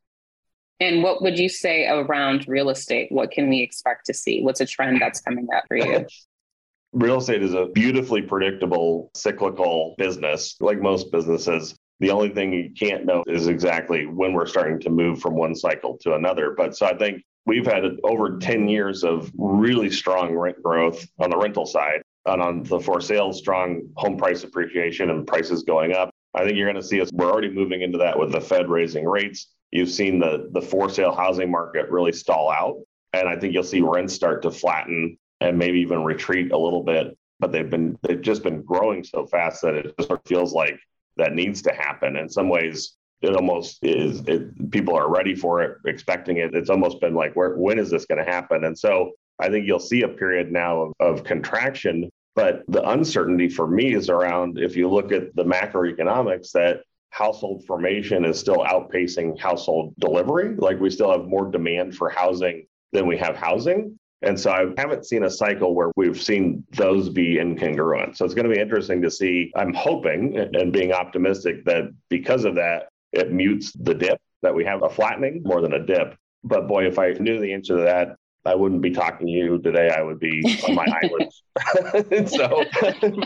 And 0.79 1.03
what 1.03 1.23
would 1.23 1.39
you 1.39 1.49
say 1.49 1.87
around 1.89 2.47
real 2.47 2.69
estate? 2.69 3.11
What 3.11 3.31
can 3.31 3.49
we 3.49 3.61
expect 3.61 4.07
to 4.07 4.15
see? 4.15 4.43
What's 4.43 4.61
a 4.61 4.67
trend 4.67 5.01
that's 5.01 5.21
coming 5.21 5.49
up 5.57 5.65
for 5.69 5.77
you? 5.79 6.07
real 6.93 7.19
estate 7.19 7.43
is 7.43 7.55
a 7.55 7.67
beautifully 7.67 8.23
predictable 8.23 9.11
cyclical 9.15 9.95
business, 9.97 10.57
like 10.61 10.81
most 10.81 11.11
businesses. 11.11 11.75
The 12.01 12.11
only 12.11 12.29
thing 12.29 12.53
you 12.53 12.71
can't 12.79 13.07
know 13.07 13.25
is 13.27 13.49
exactly 13.49 14.05
when 14.05 14.35
we're 14.35 14.47
starting 14.47 14.79
to 14.81 14.91
move 14.91 15.21
from 15.21 15.35
one 15.35 15.55
cycle 15.55 15.97
to 16.03 16.15
another. 16.15 16.55
But 16.57 16.77
so 16.77 16.85
I 16.85 16.97
think 16.97 17.23
we've 17.47 17.67
had 17.67 17.85
over 18.05 18.39
10 18.39 18.69
years 18.69 19.03
of 19.03 19.33
really 19.39 19.91
strong 19.91 20.37
rent 20.37 20.63
growth 20.63 21.07
on 21.19 21.31
the 21.31 21.39
rental 21.39 21.65
side 21.65 22.03
and 22.27 22.43
on 22.43 22.63
the 22.65 22.81
for 22.81 23.01
sale, 23.01 23.33
strong 23.33 23.89
home 23.97 24.17
price 24.17 24.45
appreciation 24.45 25.11
and 25.11 25.27
prices 25.27 25.63
going 25.63 25.93
up. 25.93 26.11
I 26.35 26.45
think 26.45 26.57
you're 26.57 26.71
going 26.71 26.83
to 26.83 26.87
see 26.87 27.01
us. 27.01 27.11
We're 27.13 27.31
already 27.31 27.51
moving 27.51 27.83
into 27.83 27.99
that 27.99 28.19
with 28.19 28.33
the 28.33 28.41
Fed 28.41 28.69
raising 28.69 29.07
rates. 29.07 29.49
You've 29.71 29.91
seen 29.91 30.19
the 30.19 30.49
the 30.53 30.61
for 30.61 30.91
sale 30.91 31.15
housing 31.15 31.51
market 31.51 31.91
really 31.91 32.13
stall 32.13 32.51
out, 32.51 32.77
and 33.13 33.29
I 33.29 33.37
think 33.37 33.55
you'll 33.55 33.63
see 33.63 33.81
rents 33.81 34.15
start 34.15 34.43
to 34.43 34.51
flatten 34.51 35.19
and 35.41 35.59
maybe 35.59 35.81
even 35.81 36.05
retreat 36.05 36.53
a 36.53 36.59
little 36.59 36.83
bit. 36.83 37.17
But 37.41 37.53
they've 37.53 37.69
been 37.69 37.99
they've 38.03 38.21
just 38.21 38.43
been 38.43 38.63
growing 38.63 39.05
so 39.05 39.27
fast 39.27 39.63
that 39.63 39.75
it 39.75 39.95
just 39.99 40.11
feels 40.27 40.53
like 40.53 40.79
that 41.17 41.35
needs 41.35 41.63
to 41.63 41.73
happen. 41.73 42.17
In 42.17 42.29
some 42.29 42.49
ways, 42.49 42.97
it 43.23 43.35
almost 43.35 43.79
is. 43.83 44.21
It, 44.27 44.71
people 44.71 44.95
are 44.95 45.11
ready 45.11 45.35
for 45.35 45.63
it, 45.63 45.79
expecting 45.87 46.39
it. 46.39 46.55
It's 46.55 46.71
almost 46.71 47.01
been 47.01 47.15
like, 47.15 47.35
where 47.35 47.57
when 47.57 47.79
is 47.79 47.91
this 47.91 48.07
going 48.07 48.25
to 48.25 48.31
happen? 48.31 48.65
And 48.65 48.79
so 48.79 49.13
I 49.39 49.49
think 49.49 49.67
you'll 49.67 49.79
see 49.79 50.03
a 50.03 50.09
period 50.09 50.53
now 50.53 50.83
of, 50.83 50.93
of 51.01 51.25
contraction 51.25 52.11
but 52.37 52.63
the 52.69 52.89
uncertainty 52.91 53.49
for 53.49 53.67
me 53.67 53.95
is 53.95 54.09
around 54.11 54.59
if 54.59 54.77
you 54.77 54.89
look 54.89 55.11
at 55.11 55.35
the 55.35 55.45
macroeconomics 55.45 56.53
that 56.53 56.83
household 57.11 57.65
formation 57.67 58.27
is 58.27 58.39
still 58.39 58.59
outpacing 58.59 59.41
household 59.41 59.95
delivery. 59.99 60.55
Like 60.55 60.79
we 60.79 60.91
still 60.91 61.11
have 61.11 61.27
more 61.27 61.51
demand 61.51 61.97
for 61.97 62.11
housing 62.11 62.67
than 62.93 63.07
we 63.07 63.17
have 63.17 63.37
housing. 63.37 63.99
And 64.21 64.39
so 64.39 64.51
I 64.51 64.67
haven't 64.81 65.07
seen 65.07 65.25
a 65.25 65.31
cycle 65.31 65.75
where 65.75 65.91
we've 65.97 66.21
seen 66.21 66.65
those 66.73 67.09
be 67.09 67.37
incongruent. 67.37 68.17
So 68.17 68.25
it's 68.27 68.35
going 68.35 68.49
to 68.49 68.55
be 68.55 68.61
interesting 68.61 69.01
to 69.03 69.11
see. 69.11 69.51
I'm 69.57 69.73
hoping 69.73 70.37
and 70.37 70.73
being 70.73 70.93
optimistic 70.93 71.65
that 71.65 71.85
because 72.11 72.45
of 72.45 72.55
that, 72.57 72.89
it 73.13 73.33
mutes 73.33 73.73
the 73.73 73.95
dip, 73.95 74.21
that 74.43 74.55
we 74.55 74.65
have 74.65 74.83
a 74.83 74.91
flattening 74.91 75.43
more 75.43 75.63
than 75.63 75.73
a 75.73 75.85
dip. 75.85 76.17
But 76.45 76.69
boy, 76.69 76.87
if 76.87 76.99
I 76.99 77.13
knew 77.13 77.41
the 77.41 77.55
answer 77.55 77.77
to 77.77 77.83
that, 77.83 78.17
I 78.47 78.55
wouldn't 78.55 78.83
be 78.83 78.91
talking 78.91 79.27
to 79.27 79.33
you 79.33 79.59
today. 79.59 79.91
I 79.91 80.03
would 80.03 80.21
be 80.21 80.43
on 80.69 80.75
my 80.75 80.87
island. 81.03 82.29
so, 82.31 82.65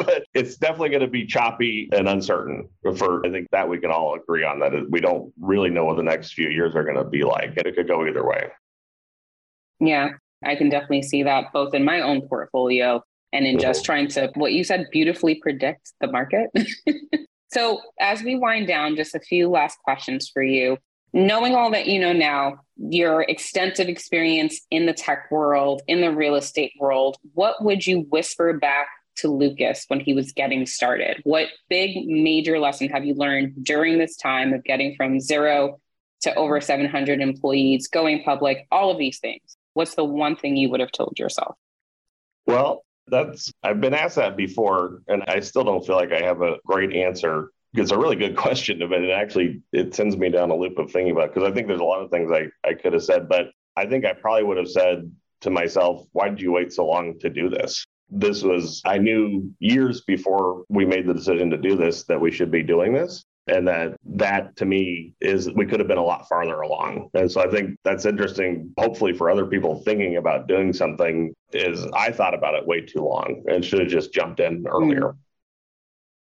but 0.05 0.25
it's 0.35 0.57
definitely 0.57 0.91
going 0.91 1.03
to 1.03 1.09
be 1.09 1.27
choppy 1.27 1.89
and 1.93 2.09
uncertain. 2.09 2.69
For 2.97 3.25
I 3.27 3.31
think 3.31 3.49
that 3.53 3.69
we 3.69 3.79
can 3.79 3.91
all 3.91 4.15
agree 4.15 4.45
on 4.45 4.61
that. 4.61 4.73
We 4.91 5.01
don't 5.01 5.33
really 5.41 5.71
know 5.71 5.85
what 5.85 5.97
the 5.97 6.03
next 6.03 6.33
few 6.33 6.49
years 6.49 6.75
are 6.75 6.85
going 6.85 6.97
to 6.97 7.05
be 7.05 7.23
like, 7.23 7.57
and 7.57 7.67
it 7.67 7.77
could 7.77 7.89
go 7.89 8.07
either 8.07 8.27
way. 8.27 8.49
Yeah, 9.81 10.11
I 10.45 10.57
can 10.57 10.69
definitely 10.69 11.03
see 11.03 11.23
that 11.23 11.53
both 11.53 11.75
in 11.75 11.85
my 11.85 12.01
own 12.01 12.23
portfolio 12.29 13.03
and 13.33 13.47
in 13.47 13.57
mm-hmm. 13.57 13.63
just 13.63 13.85
trying 13.85 14.09
to 14.09 14.31
what 14.35 14.53
you 14.53 14.65
said 14.65 14.89
beautifully 14.91 15.37
predict 15.37 15.93
the 16.01 16.09
market. 16.09 16.51
so, 17.53 17.81
as 18.01 18.23
we 18.23 18.37
wind 18.37 18.67
down, 18.67 18.97
just 18.97 19.15
a 19.15 19.21
few 19.21 19.49
last 19.49 19.79
questions 19.85 20.31
for 20.33 20.43
you 20.43 20.77
knowing 21.13 21.55
all 21.55 21.71
that 21.71 21.87
you 21.87 22.01
know 22.01 22.13
now, 22.13 22.61
your 22.77 23.23
extensive 23.23 23.89
experience 23.89 24.61
in 24.71 24.87
the 24.87 24.93
tech 24.93 25.31
world, 25.31 25.83
in 25.87 26.01
the 26.01 26.11
real 26.11 26.35
estate 26.35 26.73
world, 26.79 27.17
what 27.35 27.63
would 27.63 27.87
you 27.87 28.01
whisper 28.11 28.59
back 28.59 28.89
to 29.17 29.29
Lucas 29.29 29.85
when 29.89 30.01
he 30.01 30.15
was 30.15 30.33
getting 30.33 30.67
started? 30.67 31.21
What 31.25 31.49
big 31.69 32.07
major 32.07 32.59
lesson 32.59 32.89
have 32.89 33.05
you 33.05 33.15
learned 33.15 33.65
during 33.65 33.99
this 33.99 34.17
time 34.17 34.53
of 34.53 34.65
getting 34.65 34.95
from 34.97 35.21
zero 35.21 35.81
to 36.23 36.35
over 36.35 36.61
700 36.61 37.21
employees, 37.21 37.89
going 37.89 38.23
public, 38.23 38.67
all 38.71 38.91
of 38.91 38.99
these 38.99 39.19
things? 39.19 39.57
What's 39.75 39.95
the 39.95 40.05
one 40.05 40.37
thing 40.37 40.57
you 40.57 40.71
would 40.71 40.81
have 40.81 40.93
told 40.93 41.19
yourself? 41.19 41.57
Well, 42.47 42.85
that's 43.07 43.53
I've 43.63 43.81
been 43.81 43.95
asked 43.95 44.17
that 44.17 44.37
before 44.37 45.03
and 45.09 45.25
I 45.27 45.41
still 45.41 45.65
don't 45.65 45.85
feel 45.85 45.97
like 45.97 46.13
I 46.13 46.23
have 46.23 46.43
a 46.43 46.57
great 46.65 46.95
answer 46.95 47.51
it's 47.75 47.93
a 47.93 47.99
really 47.99 48.17
good 48.17 48.37
question, 48.37 48.79
but 48.81 49.03
it 49.03 49.11
actually 49.11 49.63
it 49.73 49.95
sends 49.95 50.17
me 50.17 50.29
down 50.29 50.51
a 50.51 50.57
loop 50.57 50.79
of 50.79 50.91
thinking 50.91 51.13
about 51.13 51.33
because 51.33 51.49
I 51.49 51.55
think 51.55 51.69
there's 51.69 51.81
a 51.81 51.85
lot 51.85 52.03
of 52.03 52.11
things 52.11 52.31
I, 52.33 52.47
I 52.69 52.75
could 52.75 52.93
have 52.93 53.05
said, 53.05 53.29
but 53.29 53.47
I 53.77 53.87
think 53.87 54.05
I 54.05 54.13
probably 54.13 54.45
would 54.45 54.57
have 54.57 54.69
said 54.69 55.11
to 55.43 55.51
myself, 55.51 56.07
why 56.13 56.29
did 56.29 56.41
you 56.41 56.53
wait 56.53 56.73
so 56.73 56.87
long 56.87 57.19
to 57.21 57.31
do 57.31 57.49
this? 57.49 57.85
This 58.11 58.43
was 58.43 58.83
I 58.85 58.99
knew 58.99 59.53
years 59.61 60.03
before 60.03 60.65
we 60.69 60.85
made 60.85 61.07
the 61.07 61.15
decision 61.15 61.49
to 61.51 61.57
do 61.57 61.77
this 61.77 62.05
that 62.05 62.21
we 62.21 62.33
should 62.33 62.51
be 62.51 62.63
doing 62.63 62.93
this. 62.93 63.25
And 63.47 63.67
that 63.67 63.97
that 64.05 64.55
to 64.57 64.65
me 64.65 65.15
is 65.21 65.51
we 65.51 65.65
could 65.67 65.81
have 65.81 65.89
been 65.89 65.99
a 65.99 66.05
lot 66.05 66.29
farther 66.29 66.61
along. 66.61 67.09
And 67.15 67.31
so 67.31 67.41
I 67.41 67.49
think 67.49 67.79
that's 67.85 68.05
interesting, 68.05 68.73
hopefully 68.79 69.13
for 69.13 69.31
other 69.31 69.47
people 69.47 69.83
thinking 69.83 70.19
about 70.19 70.47
doing 70.47 70.73
something, 70.73 71.35
is 71.53 71.85
I 71.95 72.13
thought 72.13 72.35
about 72.35 72.55
it 72.55 72.67
way 72.67 72.83
too 72.83 73.01
long 73.01 73.43
and 73.49 73.65
should 73.65 73.81
have 73.81 73.89
just 73.89 74.13
jumped 74.13 74.41
in 74.41 74.59
hmm. 74.59 74.67
earlier. 74.67 75.17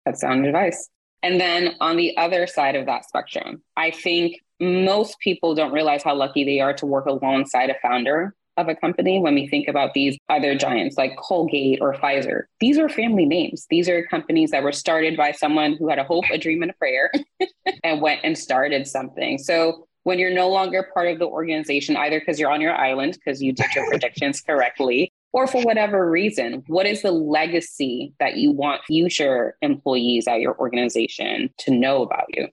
That's 0.07 0.21
sound 0.21 0.47
advice. 0.47 0.89
And 1.23 1.41
then 1.41 1.75
on 1.81 1.97
the 1.97 2.17
other 2.17 2.47
side 2.47 2.77
of 2.77 2.87
that 2.87 3.05
spectrum, 3.05 3.63
I 3.77 3.91
think 3.91 4.41
most 4.61 5.19
people 5.21 5.55
don't 5.55 5.73
realize 5.73 6.03
how 6.03 6.15
lucky 6.15 6.45
they 6.45 6.61
are 6.61 6.75
to 6.75 6.87
work 6.87 7.07
alongside 7.07 7.71
a 7.71 7.77
founder 7.81 8.35
of 8.57 8.69
a 8.69 8.75
company 8.75 9.21
when 9.21 9.35
we 9.35 9.47
think 9.47 9.69
about 9.69 9.95
these 9.95 10.19
other 10.29 10.55
giants 10.57 10.99
like 10.99 11.17
Colgate 11.17 11.79
or 11.81 11.95
Pfizer. 11.95 12.43
These 12.61 12.77
are 12.77 12.89
family 12.89 13.25
names. 13.25 13.67
These 13.71 13.89
are 13.89 14.05
companies 14.07 14.51
that 14.51 14.65
were 14.65 14.73
started 14.73 15.17
by 15.17 15.31
someone 15.31 15.77
who 15.79 15.89
had 15.89 15.99
a 15.99 16.05
hope, 16.05 16.25
a 16.33 16.39
dream, 16.39 16.63
and 16.63 16.73
a 16.73 16.75
prayer 16.75 17.11
and 17.85 18.01
went 18.03 18.21
and 18.25 18.37
started 18.37 18.87
something. 18.87 19.39
So 19.39 19.87
when 20.03 20.19
you're 20.19 20.35
no 20.35 20.49
longer 20.49 20.91
part 20.93 21.09
of 21.09 21.21
the 21.21 21.27
organization, 21.27 21.97
either 21.97 22.19
because 22.19 22.41
you're 22.41 22.51
on 22.51 22.61
your 22.61 22.75
island 22.75 23.13
because 23.13 23.41
you 23.41 23.53
did 23.53 23.67
your 23.77 23.87
predictions 23.91 24.41
correctly, 24.41 25.13
or 25.33 25.47
for 25.47 25.63
whatever 25.63 26.11
reason, 26.11 26.65
what 26.69 26.87
is 26.87 27.03
the 27.03 27.13
legacy 27.13 28.15
that 28.19 28.37
you 28.37 28.53
want 28.53 28.85
future 28.85 29.57
employees 29.63 30.27
at 30.27 30.41
your 30.41 30.59
organization 30.59 31.51
to 31.59 31.71
know 31.71 32.03
about 32.03 32.27
you? 32.35 32.49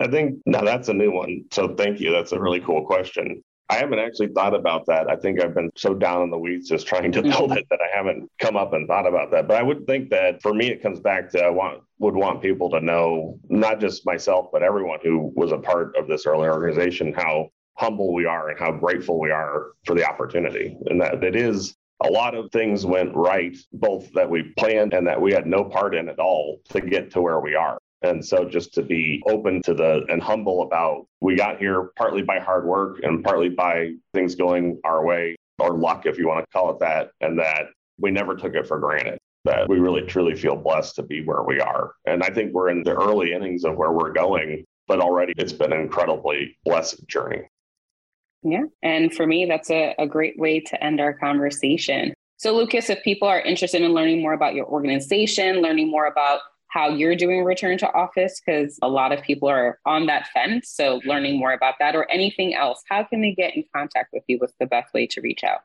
I 0.00 0.08
think 0.08 0.40
now 0.46 0.62
that's 0.62 0.88
a 0.88 0.94
new 0.94 1.10
one. 1.10 1.44
So 1.50 1.74
thank 1.74 2.00
you. 2.00 2.12
That's 2.12 2.32
a 2.32 2.40
really 2.40 2.60
cool 2.60 2.84
question. 2.84 3.42
I 3.70 3.76
haven't 3.76 3.98
actually 3.98 4.28
thought 4.28 4.54
about 4.54 4.86
that. 4.86 5.10
I 5.10 5.16
think 5.16 5.42
I've 5.42 5.54
been 5.54 5.70
so 5.76 5.92
down 5.92 6.22
in 6.22 6.30
the 6.30 6.38
weeds 6.38 6.68
just 6.68 6.86
trying 6.86 7.12
to 7.12 7.22
build 7.22 7.52
it 7.52 7.66
that 7.70 7.80
I 7.82 7.94
haven't 7.94 8.30
come 8.38 8.56
up 8.56 8.72
and 8.72 8.86
thought 8.86 9.06
about 9.06 9.30
that. 9.32 9.46
But 9.46 9.58
I 9.58 9.62
would 9.62 9.86
think 9.86 10.08
that 10.10 10.40
for 10.40 10.54
me, 10.54 10.68
it 10.68 10.82
comes 10.82 11.00
back 11.00 11.30
to 11.30 11.42
I 11.42 11.50
want 11.50 11.82
would 11.98 12.14
want 12.14 12.40
people 12.40 12.70
to 12.70 12.80
know 12.80 13.38
not 13.48 13.80
just 13.80 14.06
myself, 14.06 14.48
but 14.52 14.62
everyone 14.62 15.00
who 15.02 15.32
was 15.34 15.52
a 15.52 15.58
part 15.58 15.96
of 15.96 16.06
this 16.06 16.26
early 16.26 16.48
organization, 16.48 17.12
how 17.12 17.50
humble 17.76 18.14
we 18.14 18.24
are 18.24 18.50
and 18.50 18.58
how 18.58 18.72
grateful 18.72 19.20
we 19.20 19.30
are 19.30 19.72
for 19.84 19.94
the 19.94 20.08
opportunity. 20.08 20.76
And 20.86 21.00
that 21.00 21.22
it 21.22 21.36
is 21.36 21.76
a 22.04 22.08
lot 22.08 22.34
of 22.34 22.50
things 22.52 22.86
went 22.86 23.14
right, 23.14 23.56
both 23.72 24.12
that 24.12 24.30
we 24.30 24.54
planned 24.56 24.94
and 24.94 25.06
that 25.06 25.20
we 25.20 25.32
had 25.32 25.46
no 25.46 25.64
part 25.64 25.94
in 25.94 26.08
at 26.08 26.18
all 26.18 26.60
to 26.70 26.80
get 26.80 27.10
to 27.12 27.20
where 27.20 27.40
we 27.40 27.54
are. 27.54 27.78
And 28.02 28.24
so 28.24 28.44
just 28.44 28.74
to 28.74 28.82
be 28.82 29.22
open 29.26 29.60
to 29.62 29.74
the 29.74 30.04
and 30.08 30.22
humble 30.22 30.62
about 30.62 31.06
we 31.20 31.34
got 31.34 31.58
here 31.58 31.90
partly 31.96 32.22
by 32.22 32.38
hard 32.38 32.64
work 32.64 33.00
and 33.02 33.24
partly 33.24 33.48
by 33.48 33.94
things 34.14 34.36
going 34.36 34.80
our 34.84 35.04
way 35.04 35.34
or 35.58 35.76
luck, 35.76 36.06
if 36.06 36.18
you 36.18 36.28
want 36.28 36.44
to 36.44 36.52
call 36.52 36.70
it 36.70 36.78
that, 36.78 37.10
and 37.20 37.38
that 37.40 37.66
we 37.98 38.12
never 38.12 38.36
took 38.36 38.54
it 38.54 38.68
for 38.68 38.78
granted. 38.78 39.18
That 39.44 39.68
we 39.68 39.78
really 39.78 40.02
truly 40.02 40.36
feel 40.36 40.56
blessed 40.56 40.96
to 40.96 41.02
be 41.02 41.24
where 41.24 41.42
we 41.42 41.60
are. 41.60 41.92
And 42.06 42.22
I 42.22 42.28
think 42.28 42.52
we're 42.52 42.68
in 42.68 42.82
the 42.82 42.94
early 42.94 43.32
innings 43.32 43.64
of 43.64 43.76
where 43.76 43.92
we're 43.92 44.12
going, 44.12 44.64
but 44.86 45.00
already 45.00 45.32
it's 45.36 45.52
been 45.52 45.72
an 45.72 45.80
incredibly 45.80 46.56
blessed 46.64 47.06
journey. 47.08 47.42
Yeah. 48.42 48.64
And 48.82 49.12
for 49.14 49.26
me, 49.26 49.46
that's 49.46 49.70
a, 49.70 49.94
a 49.98 50.06
great 50.06 50.38
way 50.38 50.60
to 50.60 50.84
end 50.84 51.00
our 51.00 51.12
conversation. 51.12 52.14
So, 52.36 52.54
Lucas, 52.56 52.88
if 52.88 53.02
people 53.02 53.26
are 53.26 53.40
interested 53.40 53.82
in 53.82 53.92
learning 53.92 54.22
more 54.22 54.32
about 54.32 54.54
your 54.54 54.66
organization, 54.66 55.60
learning 55.60 55.90
more 55.90 56.06
about 56.06 56.40
how 56.68 56.88
you're 56.88 57.16
doing 57.16 57.42
return 57.42 57.78
to 57.78 57.92
office 57.92 58.40
because 58.44 58.78
a 58.82 58.88
lot 58.88 59.10
of 59.10 59.22
people 59.22 59.48
are 59.48 59.80
on 59.86 60.06
that 60.06 60.28
fence. 60.28 60.70
So, 60.70 61.00
learning 61.04 61.38
more 61.38 61.52
about 61.52 61.74
that 61.80 61.96
or 61.96 62.08
anything 62.10 62.54
else, 62.54 62.82
how 62.88 63.02
can 63.02 63.22
they 63.22 63.32
get 63.32 63.56
in 63.56 63.64
contact 63.74 64.10
with 64.12 64.22
you? 64.28 64.38
What's 64.38 64.54
the 64.60 64.66
best 64.66 64.94
way 64.94 65.06
to 65.08 65.20
reach 65.20 65.42
out? 65.42 65.60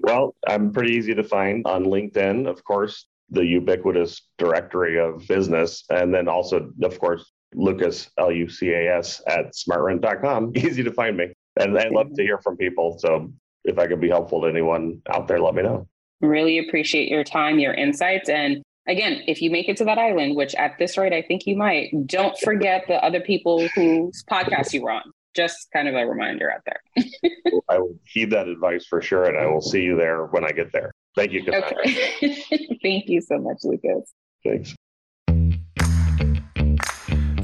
Well, 0.00 0.34
I'm 0.48 0.72
pretty 0.72 0.94
easy 0.94 1.14
to 1.14 1.22
find 1.22 1.66
on 1.66 1.84
LinkedIn, 1.84 2.48
of 2.48 2.64
course, 2.64 3.06
the 3.30 3.44
ubiquitous 3.44 4.22
directory 4.38 4.98
of 4.98 5.26
business. 5.28 5.84
And 5.90 6.12
then 6.12 6.26
also, 6.28 6.72
of 6.82 6.98
course, 6.98 7.30
Lucas, 7.54 8.10
L 8.18 8.32
U 8.32 8.48
C 8.48 8.70
A 8.70 8.96
S, 8.96 9.20
at 9.26 9.52
smartrent.com. 9.52 10.52
Easy 10.56 10.82
to 10.82 10.92
find 10.92 11.16
me. 11.16 11.32
And 11.58 11.78
I 11.78 11.88
love 11.88 12.14
to 12.14 12.22
hear 12.22 12.38
from 12.38 12.56
people. 12.56 12.98
So, 12.98 13.32
if 13.64 13.78
I 13.78 13.86
could 13.86 14.00
be 14.00 14.08
helpful 14.08 14.40
to 14.42 14.48
anyone 14.48 15.00
out 15.08 15.28
there, 15.28 15.38
let 15.38 15.54
me 15.54 15.62
know. 15.62 15.86
Really 16.20 16.58
appreciate 16.58 17.08
your 17.08 17.24
time, 17.24 17.58
your 17.58 17.74
insights, 17.74 18.28
and 18.28 18.62
again, 18.86 19.22
if 19.26 19.40
you 19.40 19.50
make 19.50 19.68
it 19.68 19.76
to 19.78 19.84
that 19.84 19.98
island, 19.98 20.36
which 20.36 20.54
at 20.54 20.78
this 20.78 20.96
rate 20.96 21.12
I 21.12 21.22
think 21.22 21.46
you 21.46 21.56
might, 21.56 21.90
don't 22.06 22.36
forget 22.38 22.84
the 22.88 23.02
other 23.04 23.20
people 23.20 23.66
whose 23.74 24.24
podcast 24.30 24.72
you 24.72 24.82
were 24.82 24.90
on. 24.90 25.02
Just 25.34 25.70
kind 25.72 25.88
of 25.88 25.94
a 25.94 26.06
reminder 26.06 26.52
out 26.52 26.60
there. 26.66 26.80
I 27.68 27.78
will 27.78 27.94
heed 28.04 28.30
that 28.32 28.48
advice 28.48 28.84
for 28.84 29.00
sure, 29.00 29.24
and 29.24 29.38
I 29.38 29.46
will 29.46 29.62
see 29.62 29.80
you 29.82 29.96
there 29.96 30.26
when 30.26 30.44
I 30.44 30.50
get 30.50 30.72
there. 30.72 30.92
Thank 31.16 31.32
you. 31.32 31.42
Cassandra. 31.42 31.78
Okay. 31.80 32.78
Thank 32.82 33.08
you 33.08 33.20
so 33.22 33.38
much, 33.38 33.58
Lucas. 33.64 34.12
Thanks. 34.44 34.74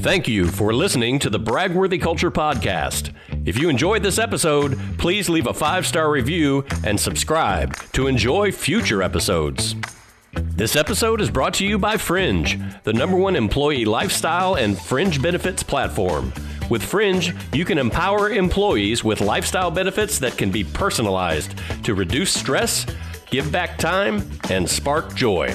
Thank 0.01 0.29
you 0.29 0.47
for 0.47 0.73
listening 0.75 1.19
to 1.21 1.31
the 1.31 1.41
Bragworthy 1.41 2.01
Culture 2.01 2.31
Podcast. 2.31 3.15
If 3.49 3.59
you 3.59 3.71
enjoyed 3.71 4.03
this 4.03 4.19
episode, 4.19 4.79
please 4.99 5.31
leave 5.31 5.47
a 5.47 5.55
five 5.55 5.87
star 5.87 6.11
review 6.11 6.67
and 6.85 7.01
subscribe 7.01 7.75
to 7.93 8.07
enjoy 8.07 8.53
future 8.53 9.03
episodes. 9.03 9.75
This 10.35 10.77
episode 10.77 11.23
is 11.23 11.31
brought 11.31 11.55
to 11.55 11.65
you 11.65 11.79
by 11.79 11.97
Fringe, 11.97 12.61
the 12.85 12.93
number 12.93 13.17
one 13.17 13.35
employee 13.35 13.87
lifestyle 13.87 14.57
and 14.57 14.79
fringe 14.79 15.23
benefits 15.23 15.63
platform. 15.63 16.31
With 16.69 16.83
Fringe, 16.83 17.35
you 17.55 17.65
can 17.65 17.79
empower 17.79 18.29
employees 18.29 19.03
with 19.03 19.23
lifestyle 19.23 19.71
benefits 19.71 20.19
that 20.19 20.37
can 20.37 20.51
be 20.51 20.63
personalized 20.63 21.55
to 21.85 21.95
reduce 21.95 22.35
stress, 22.35 22.85
give 23.31 23.51
back 23.51 23.79
time, 23.79 24.31
and 24.51 24.69
spark 24.69 25.15
joy. 25.15 25.51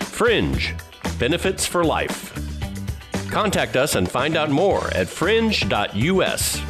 Fringe, 0.00 0.74
benefits 1.18 1.66
for 1.66 1.84
life. 1.84 2.32
Contact 3.30 3.76
us 3.76 3.96
and 3.96 4.10
find 4.10 4.34
out 4.34 4.50
more 4.50 4.88
at 4.94 5.08
fringe.us. 5.08 6.65